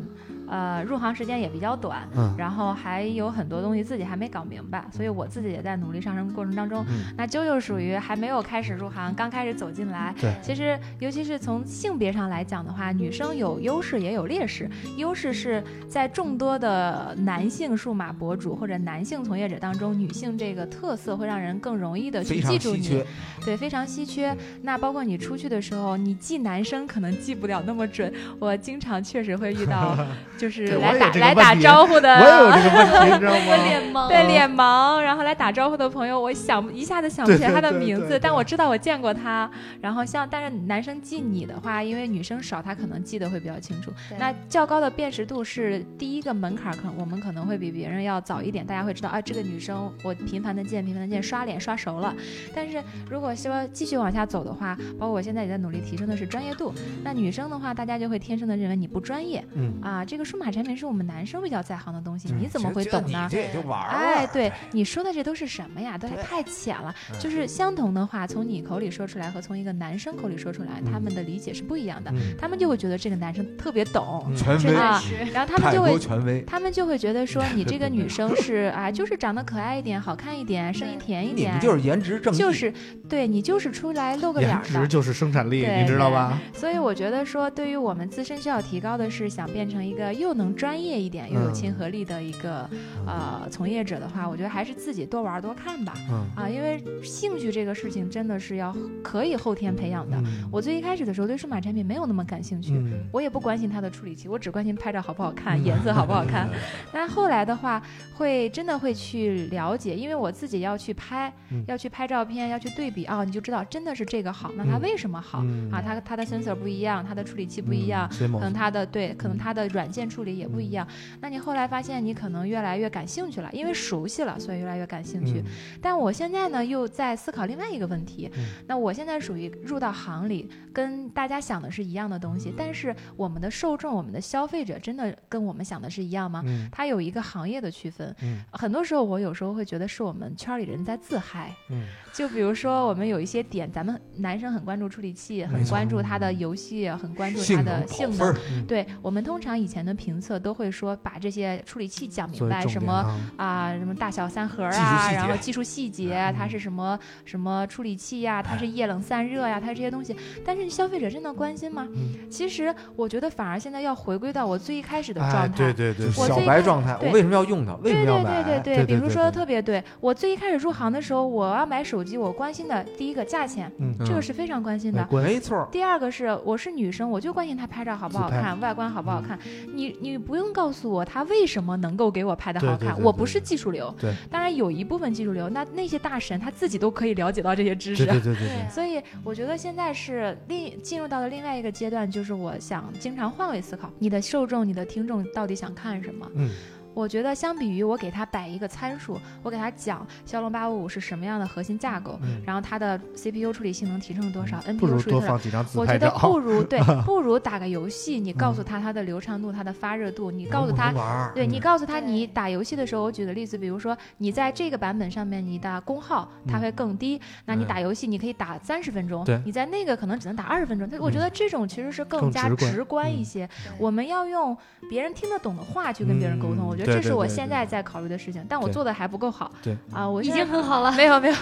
[0.48, 6.84] 呃，入行时间也比较短，嗯然后还有很多东西自己还没搞明白，所以我自己也在努力上升过程当中。
[6.88, 10.14] 嗯那啾啾属于还没有开始入行，刚开始走进来。
[10.20, 14.70] 对其实尤其是从性别上来讲的话，女生有优势也有劣势。
[14.96, 22.82] 优势是在众多的男性数码博主或者男性从业者当中，女性这个特色会让人更容易的去记住你。
[22.82, 23.06] 稀缺。
[23.44, 24.36] 对，非常稀缺。
[24.62, 28.12] 那包括你出去的时候，你记男生可能记不了那么准。
[28.38, 29.96] 我经常确实会遇到，
[30.36, 33.64] 就是来打来打招呼的，我也有这个问题，你知道我 吗？
[33.64, 39.50] 脸盲，对脸盲，然后来打招呼的朋友，我想一下子想不起来他的名字，但我知道我见过他。
[39.80, 43.92] 然后像，但是男生记你的话，因为女生少，他可能记得会比较清楚。
[44.08, 52.14] 对那较高的辨识度是第一个门槛，可我们可能会比别人要早一点，大家会知道啊，这个女生我频繁的见，频繁的见，刷脸刷熟了。
[52.54, 56.72] 但是如果说继续往下走的话，包括我现在也在努力提升的是专业度。
[57.04, 63.34] 那女生的话，大家就会天生的认为你不专业嗯啊，这个个数码产品是我们男生比较在行的东西，嗯你怎么会懂呢你？
[63.34, 65.98] 这也就玩儿哎，对你说的这都是什么呀？
[65.98, 66.94] 都是太浅了。
[67.10, 72.10] 嗯就是相同的话，从你口里说出来和从一个男生口里说出来，他们的理解是不一样的。
[72.12, 75.02] 嗯他们就会觉得这个男生特别懂，嗯权威，啊
[75.32, 75.98] 然后他们就会。
[75.98, 76.42] 权威。
[76.42, 82.72] 他们就会觉得说 你这个女生是啊， 就是长得可爱一点、好看一点、声音甜一点，你们就是颜值正，就是
[83.08, 84.62] 对你就是出来露个脸颜。
[84.62, 86.38] 值就是生产力，你知道吧？
[86.52, 92.68] 所以我觉得说，对于我们自身需要提高的是，想变成一个又能专业一点又有嗯亲和力的一个、
[93.06, 95.94] 呃从业者的话，我觉得还是自己多玩多看吧。
[96.10, 100.16] 嗯啊，因为兴趣这个事情真的是要可以后天培养的。
[100.18, 102.72] 嗯我最一开始的时候对数码产品没有那么感兴趣。
[102.74, 106.48] 嗯我也不关心它的处理器，我只关心拍照好不好看，颜色好不好看。
[106.92, 107.82] 但后来的话，
[108.14, 115.82] 会真的会去了解，因为我自己要去拍，嗯要去拍照片，要去对比，哦，你就知道真的是这个好，那它嗯为什么好、嗯啊？
[115.84, 120.88] 它它的 sensor 不一样，它的处理器不一样，嗯可能它的对，可能它的软件处理也不一嗯样。
[121.20, 125.40] 那你后来发现，你可能越来越感兴趣了，因为熟悉了，所以越来越感兴趣。
[125.40, 125.44] 嗯
[125.80, 128.30] 但我现在呢，又在思考另外一个问题。
[128.36, 136.42] 嗯那我现在属于入到行里，跟大家想的是一样的东西，但是我们的受众、我们的消费者，真的跟我们想的是一样吗？
[136.46, 138.14] 嗯它有一个行业的区分。
[138.22, 141.54] 嗯很多时候，我有时候会觉得是我们圈里人在自嗨。
[141.70, 148.36] 嗯就比如说，我们有一些点，咱们男生很关注处理器，很关注它的游戏，很关注它的性能
[148.66, 160.14] 对我们通常以前的评测都会说，把这些处理器讲明白，什么啊啊，什么大小三核啊，然后技术细节，它是什么什么处理器呀、它是液冷散热呀、它是这些东西。
[160.44, 161.88] 但是消费者真的关心吗？
[161.94, 165.56] 嗯其实我觉得反而现在要回归到我最一开始的哎状态。
[165.56, 167.74] 对对对，小白状态，我对为什么要用它？
[167.76, 168.42] 为什对对么要买？
[168.42, 179.38] 对对对比如说对对特别对，我最一开始入行的时候，我要买手机，我关心的第一个价钱，嗯这个是非常关心的没错，第二个是我是女生，我就关心她拍照好不好看，外观好不好看。
[179.74, 183.94] 你你不用告诉我她为什么能够给我拍的好看，对对对对我不是技术流。
[184.00, 188.04] 对，当然有一部分技术流，那那些大神他自己都可以了解到这些知识。
[188.04, 196.26] 对对对对对，所以我觉得现在是另进入到了另外一个阶段，就是我想经常换位思考，你的受众、你的听众到底想看什么？
[196.34, 196.50] 嗯
[196.94, 205.38] 我觉得相比于我给他摆一个参数，我给他讲骁龙八五五是什么样的核心架构，嗯，然后它的 CPU 处理性能提升了多少，NPU 处理多少。
[205.74, 220.88] 我觉得，不如对， 不如打个游戏，你告诉他它的流畅度、它的发热度，你告诉他对你嗯告诉他，你打游戏的时候，我举个例子，比如说你在这个版本上面，你的功耗它嗯会更低，那你嗯打游戏你可以打三十分钟对，你在那个可能只能打二十分钟。
[221.00, 223.46] 我觉得这种其实是更更加直观一嗯些。
[223.46, 224.56] 对我们要用
[224.90, 229.50] 别人听得懂的话去跟别人沟通，嗯我觉得这是我现在在考虑的事情，但我做的还不够好。
[229.62, 230.92] 对啊，我已经很好了。
[230.96, 231.34] 没有没 有，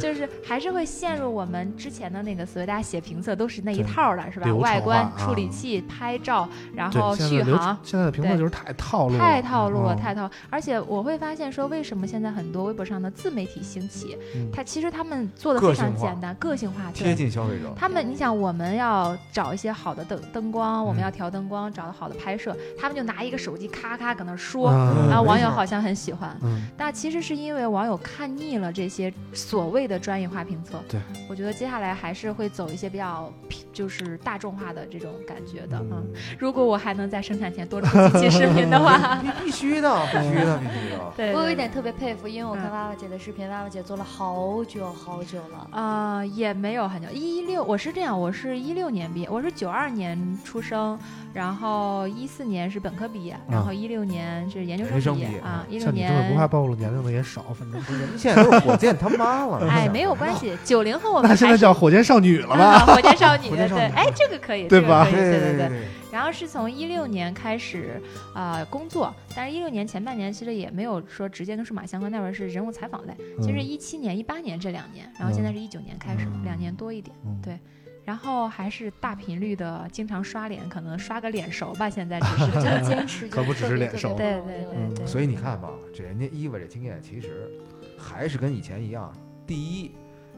[0.00, 4.52] 就是还是会陷入我们之前的那个思维，大家写评测都是那一套的，是吧？
[4.54, 7.78] 外观、处理啊器、拍照，然后续航。
[7.82, 10.30] 现在的评测对就是太套路了，太套路了，嗯太套。
[10.48, 17.14] 而且我会发现说，为什么现在很多微博上的自媒体兴起，嗯它其实他们做的非常简单，个性化，贴。
[17.14, 17.70] 近消费者。
[17.76, 26.36] 他们，你想，我们要找一些好的灯灯光，我们嗯要调灯光，找到好的拍摄，他们就拿一个手机咔咔搁那说，嗯然后网友好像很喜欢。
[26.42, 30.80] 嗯那其实是因为网友看腻了这些所谓的专业化评测。
[30.88, 33.30] 对，我觉得接下来还是会走一些比较
[33.72, 35.78] 就是大众化的这种感觉的。
[35.90, 36.06] 嗯，
[36.38, 41.12] 如果我还能在生产前多出几期视频的话， 必必须的， 必须的，必须的。
[41.16, 45.68] 对，我有一点特别佩服，因为我看嗯娃娃姐的视频，娃娃姐做了好久好久了。
[45.70, 50.98] 啊，也没有很久，一六我是这样，我是一六年毕业，我是九二年出生，
[51.34, 56.46] 然后一四年是本科毕业，然后一六年是研究生毕毕业啊，一六像你这么不怕。
[56.48, 59.68] 暴露年龄的也少，反正不是人 现在都是火箭他妈了。
[59.68, 62.94] 哎，没有关系，九零后我们那现在叫火箭少女了啊，吧？
[62.94, 65.82] 火箭少女， 对哎，这个可以，对吧这个可以对对对。
[66.10, 68.02] 然后是从一六年开始
[68.34, 73.14] 啊、呃工作，但是一六年前半年其实也没有说直接跟数码相关，那会儿是人物采访类。
[73.40, 77.14] 其实嗯一七年、一八年这两年，然后现在是一九年开始，嗯两年多一点。
[77.24, 77.56] 嗯对
[78.04, 81.88] 然后还是大频率的，经常刷脸，可能刷个脸熟吧。
[81.88, 87.48] 现在只是这个坚持可不只是脸熟对对对对，所以你看吧，这人家伊娃这经验其实
[87.96, 89.12] 还是跟以前一样。
[89.46, 89.92] 第一，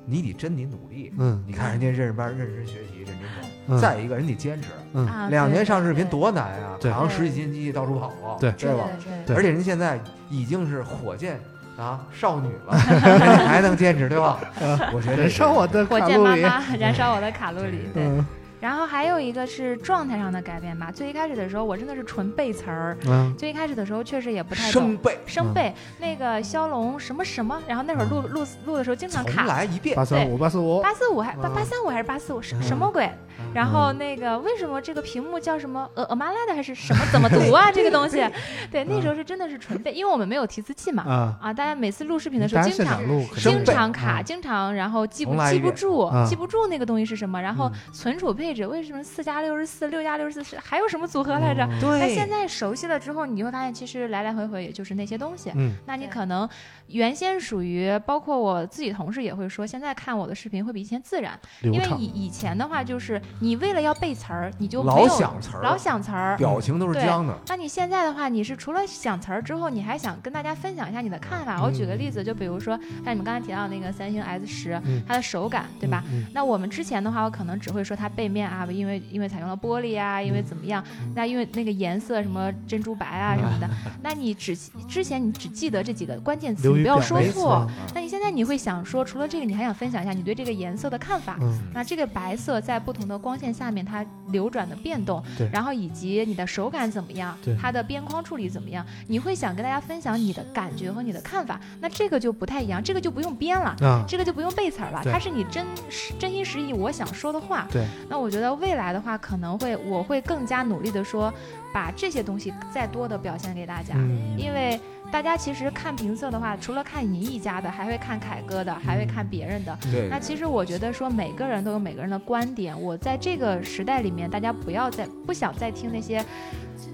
[0.05, 1.13] 你得真得努力。
[1.19, 3.49] 嗯你看人家认识班，认真学习，认真搞。
[3.69, 4.69] 嗯再一个，人得坚持。
[4.93, 6.77] 嗯啊，两年上视频多难啊！
[6.81, 8.89] 对扛十几斤机器到处跑啊，对对吧？
[9.05, 11.41] 对对而且人家现在已经是火箭
[11.79, 14.39] 啊少女了，人 家还能坚持，对吧？
[14.93, 17.89] 我觉得燃烧我的火卡路里，箭妈妈燃烧我的卡路里。
[17.95, 18.25] 对，嗯
[18.63, 20.89] 然后还有一个是状态上的改变吧。
[20.89, 22.97] 最一开始的时候，我真的是纯背词儿。
[23.07, 24.83] 嗯，最一开始的时候，确实也不太懂。
[24.83, 29.97] 生背，生背那个骁龙什么什么，然后那会儿录录录的时候经常重卡，来一遍。
[29.97, 30.05] 八。
[30.05, 31.55] 三五八四五，八四五还八嗯。
[31.57, 33.11] 八三五还是八四五什什么鬼？
[33.53, 37.71] 然后那个为什么这个屏幕叫什么呃呃麻辣的还是什么怎么读啊？
[37.75, 38.25] 这个东西，
[38.71, 41.03] 对，那时候是真的是纯背，因为我们没有提词器嘛。
[41.03, 43.03] 啊，啊，大家每次录视频的时候，经常
[43.35, 44.25] 经常卡，嗯。
[44.25, 47.93] 经常然后记不记不住啊，记不住那个东西是什么，然后嗯。
[47.93, 51.65] 存储配置为什么四加六十四、六加六十四是还有什么组合来着？
[51.65, 55.51] 嗯对那现在熟悉了之后，你就会发现其实来来回回也就是那些东西。
[55.55, 56.49] 嗯那你可能
[56.89, 66.37] 原先属于，包括我自己同事也会说，现在看我的视频会比以前自然，因为以以前的话就是你为了要背词儿，你就没老有想词儿，老想词儿。
[66.37, 67.37] 表情都是对僵的。
[67.49, 71.63] 那你现在的话，你是除了想词儿之后，你还想跟大家分享一下你的看法。
[71.63, 76.05] 我举个例子，就比如说像你们刚才提到那个三星 S 十、嗯它的手感，对吧？？
[76.13, 80.83] 嗯那我们之前的话，我可能只会说它背面啊，因为因为采用了玻璃啊，因为怎么样？
[81.15, 83.69] 那因为那个颜色什么珍珠白啊什么的，
[84.03, 84.57] 那你只
[84.89, 87.69] 之前你只记得这几个关键词，你不要说错。
[87.95, 91.37] 那你现在你会想说，除了这个，你还想分享一下你对这个颜色的看法？
[91.41, 101.59] 嗯那这个白色在不同的光线下面，它流转的变动对，然后以及你的手感怎么样对，它的边框处理怎么样，你会想跟大家分享你的感觉和你的看法。
[101.81, 103.75] 那这个就不太一样，这个就不用编了。
[103.81, 107.67] 啊，这个就不用背词儿了，它是你真实真心实意我想说的话。
[107.71, 111.33] 对，那我觉得未来的话，可能会我会更加努力的说，
[111.73, 114.35] 把这些东西再多的表现给大家，嗯。
[114.39, 114.81] 因为
[115.13, 119.79] 大家其实看评测的话，除了看你一家的，还会看凯哥的，还会看别人的。
[119.83, 120.09] 对。
[120.09, 126.25] 那其实我觉得说每个人都有每个人的观点，我在这个时代里面，大家不要再不想再听那些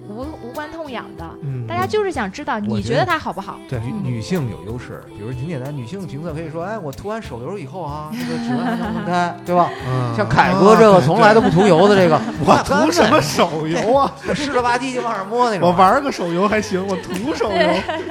[0.09, 3.59] 无无关痛痒的，嗯，大家就是想知道你觉得它好不好。
[3.69, 9.71] 对女女性有优势，比如挺简单，女性评测可以说，哎，我涂完手油以后啊，这个指纹还能分开，对吧？
[9.87, 14.13] 嗯像凯哥这个从来都不涂油的这个，我涂什么手游啊？
[14.29, 15.69] 我湿了吧唧就往上摸那种。
[15.69, 18.05] 我玩个手游还行，我涂手游，嗯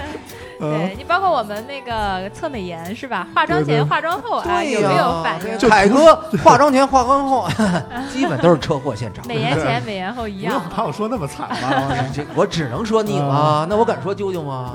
[0.59, 3.27] 对，你包括我们那个测美颜是吧？
[3.35, 5.57] 化妆前、化妆后啊，有没有反应？
[5.57, 7.47] 这凯哥 化妆前、化妆后，
[8.11, 9.25] 基本都是车祸现场。
[9.27, 10.61] 美颜前、美颜后一样。
[10.75, 11.89] 把我说那么惨吗？
[12.13, 14.73] 这我只能说你吗，那我敢说舅舅吗？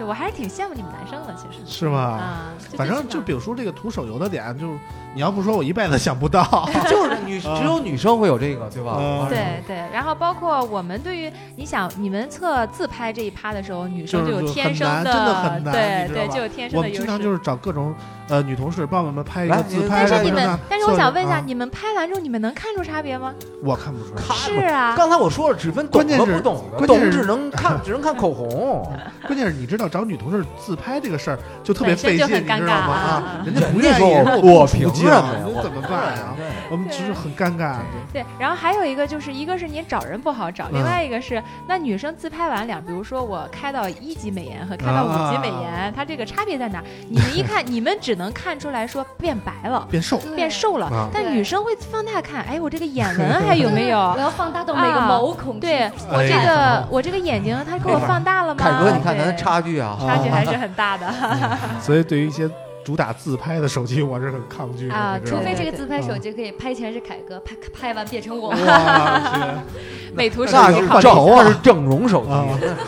[0.00, 1.98] 就我还是挺羡慕你们男生的，其实是吗？
[2.00, 4.78] 啊，反正就比如说这个涂手游的点，就是
[5.14, 6.42] 你要不说，我一辈子想不到。
[6.88, 8.96] 就是女，只有女生会有这个，对吧？
[8.98, 17.30] 嗯对对，然后包括我们对于你想你们测自拍这一趴的时候，女生就有天生的真的很难对对，就有天生的优我们经常就。
[17.30, 17.94] 是找各种
[18.28, 23.32] 呃女同事帮我们拍一个自拍，但是你们，但是我想问一下，啊你们拍完之后，你们能看出差别吗？
[23.62, 24.20] 我看不出来。
[24.34, 28.84] 是啊，刚才我说了，只分懂关键是和不懂的，关键是懂只能看，只能看口红。
[29.28, 32.86] 关键是你知道找女同事自拍这个事儿就特别费劲，就很尴你知道吗？
[32.86, 34.02] 尬啊啊，人家不愿意，
[34.42, 36.34] 我凭什么呀我怎么办呀？
[36.70, 37.76] 我们只是很尴尬。
[38.12, 46.82] 对，然后还有一个就是，一个是你找人不好找，另嗯外一个是那女生自拍完两，比如说我开到一级美颜和开到五级美啊颜，它这个差别在哪？
[47.08, 49.86] 你们一看， 你们只能看出来说变白了。
[49.90, 54.16] 变瘦变瘦了，啊但女生会放大看，哎，我这个眼纹还有没有 我？
[54.18, 58.60] 要放大到每个啊毛孔对我这个我这个眼睛，它给我放大了吗？
[58.62, 61.06] 凯哥，你看咱差距啊，差距还是很大的。
[61.80, 62.48] 所以对于一些
[62.90, 68.52] 主打自拍的手机，我是很抗拒的啊，除非这个自拍手机可以拍前是凯哥，拍拍完变成我。
[70.12, 72.32] 美图手那是机考虑正换头啊那是整容手机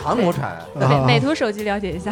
[0.03, 0.57] 韩国产。
[0.75, 2.11] 美美图手机了解一下，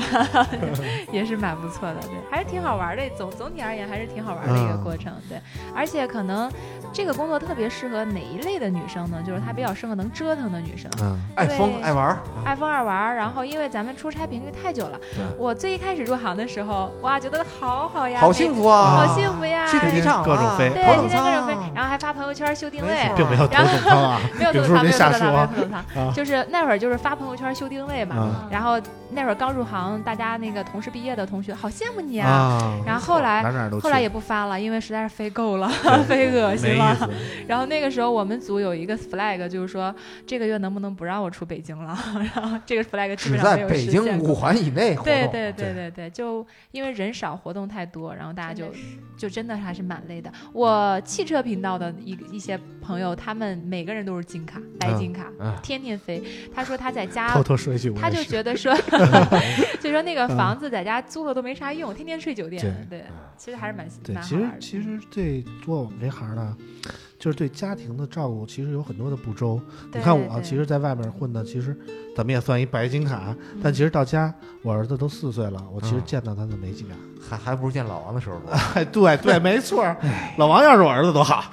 [1.11, 3.03] 也是蛮不错的，对，还是挺好玩的。
[3.17, 5.37] 总总体而言，还是挺好玩的一个嗯过程，对。
[5.75, 6.49] 而且可能
[6.93, 9.21] 这个工作特别适合哪一类的女生呢？
[9.27, 13.13] 就是她比较适合能折腾的女生，嗯爱疯爱玩，爱疯爱玩。
[13.13, 14.97] 然后因为咱们出差频率太久了，
[15.37, 19.05] 我最一开始入行的时候，哇，觉得好好呀，好幸福啊！
[19.05, 19.67] 好幸福呀！
[19.67, 28.15] 去飞机场啊各种飞对，头等天天各种飞，然后还发朋友圈秀定位并 没有头等舱啊，没有有时候头等舱，没有头别瞎说等舱，没有头等舱，啊就是那会儿就是发朋友圈秀定位嘛。
[28.15, 28.79] 啊然后
[29.13, 32.29] 那会儿刚入行，大家那个同事毕业的同学好羡慕你啊。
[32.29, 33.43] 啊，然后后来
[33.81, 35.67] 后来也不发了，因为实在是飞够了，
[36.07, 36.95] 飞恶心了。
[37.47, 39.93] 然后那个时候我们组有一个 flag，就是说
[40.25, 41.97] 这个月能不能不让我出北京了？
[42.35, 45.05] 然后这个 flag 基只本上没有在北实现过京五环以内活动。
[45.05, 48.75] 对对对对对，就因为人少，活动太多，然后大家就真
[49.17, 50.31] 就真的还是蛮累的。
[50.53, 56.23] 我汽车频道的一一些朋友，他们每个人都是金卡、白金卡，嗯天天飞。
[56.53, 58.75] 他说他在家偷偷说一句，他就觉得说，
[59.79, 62.87] 就说那个房子在家租了都没啥用，天天睡酒店。
[62.89, 63.03] 对，
[63.37, 64.49] 其实还是蛮对，蛮其实。
[64.59, 66.55] 其实对做我们这行的，
[67.19, 69.61] 就是对家庭的照顾其实有很多的不周。
[69.93, 71.77] 你看我，其实在外面混的，其实
[72.15, 74.33] 怎么也算一白金卡，但其实到家，
[74.63, 76.95] 我儿子都四岁了，我其实嗯见到他的没几面。
[77.29, 78.51] 还还不如见老王的时候多。
[78.73, 79.85] 哎，对对，没错。
[80.37, 81.43] 老王要是我儿子多好。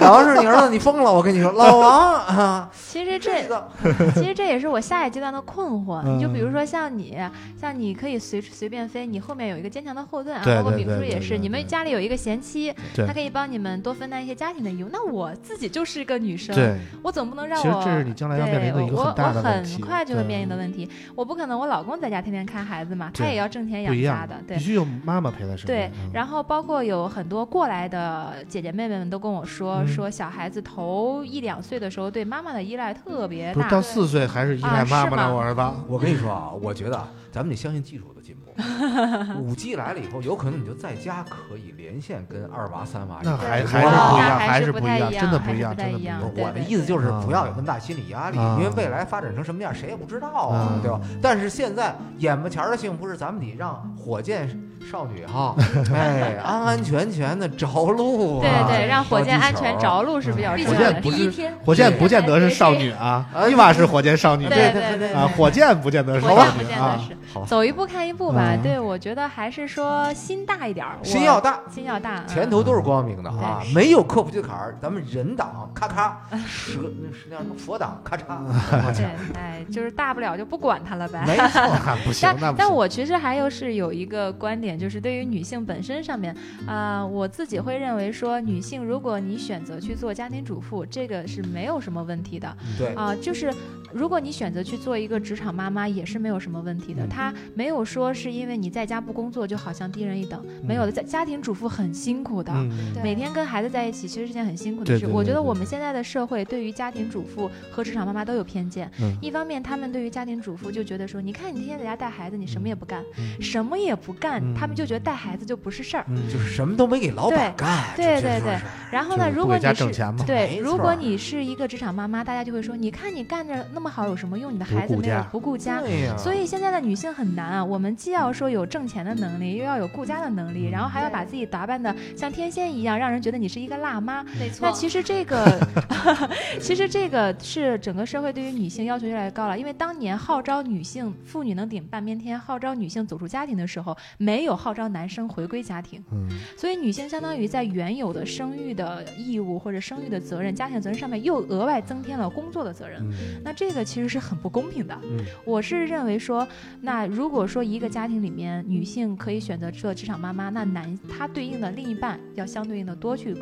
[0.00, 1.12] 老王是你儿子，你疯了！
[1.12, 3.68] 我跟你说，老王啊， 其实这这个
[4.14, 6.02] 其实这也是我下一阶段的困惑。
[6.04, 7.16] 嗯你就比如说像你，
[7.60, 10.42] 像你可以随随便飞，你后面有一个坚强的后盾啊。
[10.44, 14.88] 包括对对对炳叔也是，你们家里有一个贤妻，对她可以帮你们多分担一些家庭的义务。
[14.92, 19.74] 那我自己就是一个女生，对，我总不能让其实我这是你将来要面对临的一个大的我问题。
[19.74, 20.88] 很快就会面临的问题。
[21.14, 24.62] 我不可能我老公在家天天看孩子嘛，他也要挣钱养家的，对必。
[24.62, 25.92] 须有妈妈陪在身对边。
[26.04, 35.34] 嗯，然后包括有很多过来的姐姐妹妹们都跟我说，嗯说小孩子头一两岁的时候对妈妈的依赖特别大不是，到四岁还是依赖啊妈妈呢？
[35.34, 35.62] 我儿子。
[35.88, 38.52] 我跟你说啊，我觉得啊咱们得相信技术的进步。
[39.42, 43.18] 五 G 来了以后，有可能你就在家可以连线跟二娃、三娃。
[43.24, 46.20] 那还还是不一样，还是是不一样，不太一样真的不一样，真的不一样。
[46.36, 51.00] 我的意思就是不要有那么大心理压力，啊因为未来发展成什么样谁也不知道啊，嗯对吧？
[51.20, 54.48] 但是现在眼巴前儿的幸福是咱们得让火箭
[54.90, 55.54] 少女哈，
[55.92, 60.20] 哎，安安全全的着陆、啊， 对对，让火箭安全着陆。
[60.20, 67.00] 是比较火重要的第箭不是一天，火箭不见得是少女啊，哎伊娃是火箭少女对对对对啊，火箭不见得是火少女箭不见得啊。
[67.08, 68.52] 是，走一步看一步吧。
[68.54, 79.04] 嗯对，我觉得还是说心大一点儿，心要大，心要大，前途都是光明的啊，对没有过不去的坎儿，咱们人挡咔咔，蛇那是那叫什么佛挡咔嚓，嗯对，
[79.34, 81.22] 哎，就是大不了就不管它了呗。
[81.26, 81.60] 没错。
[81.60, 82.56] 啊不行， 但那不行。
[82.58, 86.34] 但我其实还有是有一个观点，就是对于女性本身上面，
[86.66, 93.52] 啊、我自己会认为说，女性如果你选择去做家庭主妇，这个是没有什么问题的对，啊、就是
[93.94, 97.04] 如果你选择去做一个职场妈妈，也是没有什么问题的。
[97.04, 100.90] 嗯她没有说是因为你在家不工作就好像低人一等，没有的。
[100.90, 102.52] 在家庭主妇很辛苦的。
[102.52, 104.92] 嗯，每天跟孩子在一起，其实是件很辛苦的事。
[104.92, 108.90] 对对对对我觉得我们现在的社会对于家庭主妇和职场妈妈都有偏见。
[109.00, 116.04] 嗯一方面，他们对于家庭主妇就觉得说，你看你天天在家带孩子，你什么也不干，嗯什么也不干，嗯他们就觉得带孩子就不是事儿。
[116.08, 124.52] 嗯就是什么都没给老板干，对对对这这说是然后呢，如果你是对，如果你是一个职场妈妈，大家就会说，你看你干着那么好有什么用？
[124.54, 125.80] 你的孩子没有顾家不顾家。
[125.80, 134.22] 对，所以现在的女性很难啊，我们既要说有挣钱的能力，又要有顾家的能力，然后还要把自己打扮的像天仙一样，让人觉得你是一个辣妈。
[134.38, 134.72] 没错那。
[134.72, 135.60] 其实这个，
[136.60, 139.58] 其实这个是整个社会对于女性要求越来越高了。
[139.58, 153.00] 因为当年号召女性妇女能顶半边天，号召女性走出家庭的时候，没有号召男生回归家庭，嗯，所以女性相当于在原有的生育的义务或者生育的责任、家庭责任上面又额外增添了工作的责任。
[153.00, 153.12] 嗯
[153.42, 154.98] 那这个其实是很不公平的。
[155.02, 156.46] 嗯我是认为说，
[156.80, 163.36] 那如果说一个家庭里面女性可以选择做职场妈妈，那男他对应的另一半要相对应的多去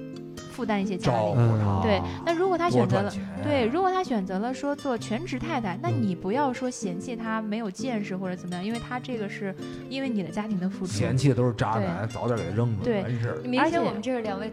[0.50, 1.34] 负担一些家照里。
[1.34, 3.12] 顾，对，那如果他选择了。
[3.42, 9.54] 对，如果他选择了说做全职太太，那嗯你不要说嫌弃他没有见识或者怎么样，因为他这个是
[9.88, 10.92] 因为你的家庭的付出。
[10.92, 13.40] 嫌弃的都是渣男，早点给他扔了，对完事儿。
[13.42, 14.52] 明而且显我们这是两位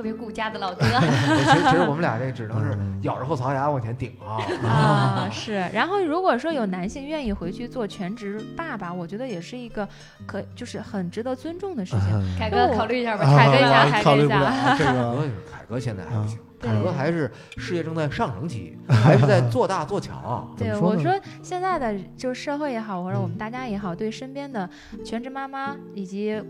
[0.00, 0.80] 特别顾家的老 哥。
[0.80, 4.40] 其实其实我们俩这只能是嗯咬着后槽牙往前顶 啊。
[4.66, 5.62] 啊，是。
[5.74, 9.86] 然后如果说有男性愿意回去做全职爸爸，我觉得也是一个
[10.26, 12.08] 可就是很值得尊重的事情。
[12.14, 15.22] 嗯凯哥考虑一下吧，啊凯哥一下凯哥考虑一下这凯个哥，
[15.52, 20.50] 凯哥现在还不行，凯哥还是事业正在上升期，还是在做大做强。
[20.56, 24.66] 怎对，我说现在的就是社会也好，或者我们嗯大家也好，对身边的
[25.04, 26.42] 全职妈妈以及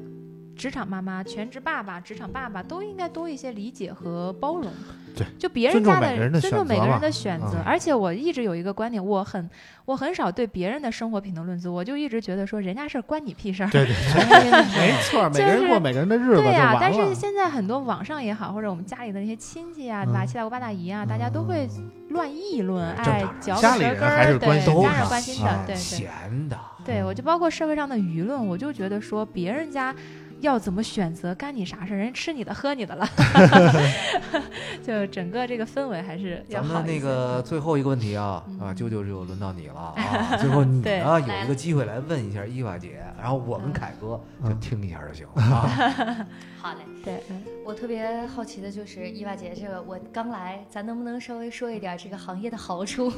[0.60, 4.70] 职场妈妈、全职爸爸、职场爸爸都应该多一些理解和包容。
[5.16, 7.56] 对，就别人家每个人的尊重选择嘛每个人的选择。
[7.56, 9.48] 嗯而且我一直有一个观点，我很
[9.84, 13.70] 我很少对别人的生活品头论足，我就一直觉得说人家事儿关你屁事儿。
[13.70, 14.22] 对对对，
[14.78, 17.00] 没错，每个人过每个人的日子对呀、完但是。
[17.14, 20.24] 现在很多网上也好，或者我们家里的那些亲戚啊，对吧？
[20.24, 21.68] 嗯七大姑八大姨啊，大家都会
[22.10, 24.48] 乱议论，哎，嚼舌根儿，对
[24.82, 25.76] 家人关心的，啊对对。
[25.76, 29.94] 闲的，对，我就包括社会上的舆论，我就觉得说别人家
[30.40, 33.06] 要怎么选择，干你啥事儿，人吃你的喝你的了，
[34.82, 37.00] 就整个这个氛围还是要咱们那。
[37.00, 40.36] 个最后一个问题啊嗯啊，舅舅就轮到你了啊！
[40.38, 46.26] 最后你对呢有一个机会来问一下伊娃姐，然后我们嗯凯哥就嗯听一下就行了啊。
[46.60, 53.10] 好嘞，对，嗯我特别好奇的就是伊娃姐，这个我刚来，咱能不能稍微说一点这个行业的好处？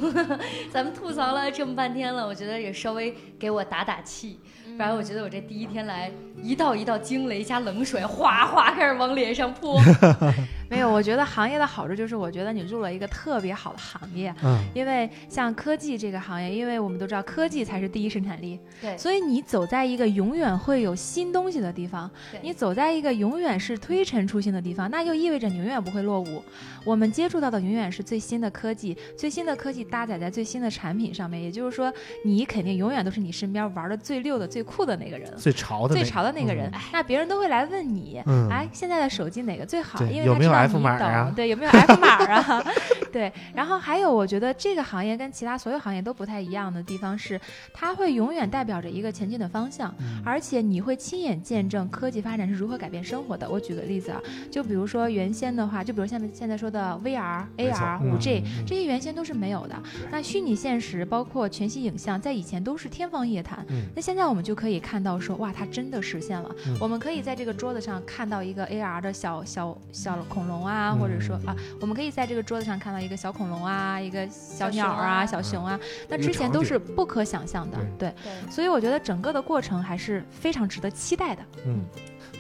[0.73, 4.39] 咱们吐槽了这么半天了，我觉得也稍微给我打打气。
[4.77, 6.11] 不然我觉得我这第一天来，
[6.43, 9.81] 一道一道惊雷加冷水哗哗开始往脸上泼。
[10.73, 14.35] 没有，我觉得行业的好处就是，我觉得你入了一个特别好的行业。
[14.43, 26.43] 嗯，因为像科技这个行业，因为我们都知道科技才是第一生产力，对，所以你走在一个永远会有新东西的地方，对你走在一个永远是推陈出新的地方，那就意味着你永远不会落伍。
[26.85, 31.93] 我们接触到的永远是最新的科技，最新的科技搭载在最新的产品上面，也就是说，
[32.25, 35.31] 你肯定永远都是你身边玩的最溜的、最酷的那个人。
[35.37, 40.03] 最潮的那最个潮的那个人，嗯那别人都会来问你，嗯哎，现在的手机哪个最好？
[40.05, 42.65] 因为有没有他知道 F 码啊对，有没有 F 码啊？
[43.13, 47.39] 对，然后还有，我觉得这个行业跟其他所有行业都不太一样的地方是，
[47.73, 53.49] 它会永远代表着一个前进的方向，嗯而且你会亲眼见证科技发展是如何改变生活的。
[53.49, 59.77] 我举个例子啊，就比如说原先的话，就比如现在现在说的 VR、AR、嗯五 G 这些原先都是没有的。
[60.11, 63.63] 那虚拟现实包括全息影像，在以前都是天方夜谭。
[63.69, 66.51] 嗯那现在我们就可以看到说，哇，它真的实现了。
[66.67, 75.79] 嗯我们可以在这个桌子上看到一个 AR 的小小小恐龙啊，嗯或者说啊，我们可以在这个桌子上看到一个小恐龙啊，一个小小鸟啊小熊啊，
[76.09, 78.13] 那之前都是不可想象的，对。
[78.23, 81.43] 对，所以我觉得整个的过程还是非常值得期待的。
[81.65, 81.85] 嗯，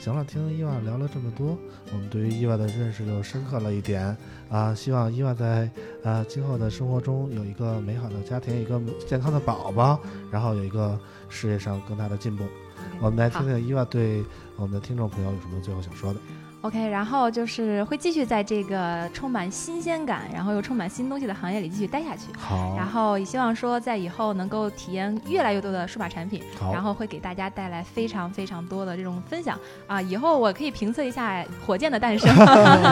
[0.00, 1.56] 行了，听伊娃聊了这么多，
[1.92, 4.16] 我们对于伊娃的认识就深刻了一点
[4.50, 4.74] 啊。
[4.74, 5.70] 希望伊娃在
[6.02, 10.00] 呃今后的生活中有一个美好的家庭，一个健康的宝宝，
[10.30, 10.98] 然后有一个
[11.28, 12.44] 事业上更大的进步。
[13.00, 14.24] 我们来听听伊娃对
[14.56, 16.20] 我们的听众朋友有什么最后想说的。
[16.62, 22.26] OK，然后就是会继续在这个充满新鲜感，然后又充满新东西的行业里继续待下去。
[22.38, 26.40] 好，然后也希望说，在以后能够体验越来越多的数码产品，
[26.72, 29.58] 然后会给大家带来非常非常多的这种分享
[29.88, 30.00] 啊！
[30.00, 32.32] 以后我可以评测一下火箭的诞生，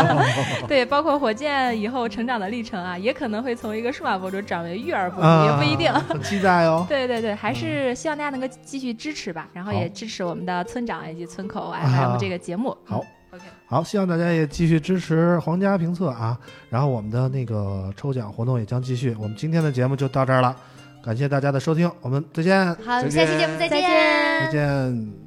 [0.66, 5.92] 对，包括火箭以后成长的历程啊，也可能会从一个数码博主转为育儿博主，啊也不一定。
[5.92, 6.84] 很期待哦。
[6.88, 12.76] 对对对，还是希望大家能够继续支持吧，然后也支持我们的村长以及村口啊 FM 这个节目。
[12.84, 16.38] 好嗯，OK，好，希望大家也继续支持皇家评测啊。
[16.68, 19.16] 然后我们的那个抽奖活动也将继续。
[19.18, 20.54] 我们今天的节目就到这儿了，
[21.02, 25.19] 感谢大家的收听，我们再见，好，再下期节目再见再见。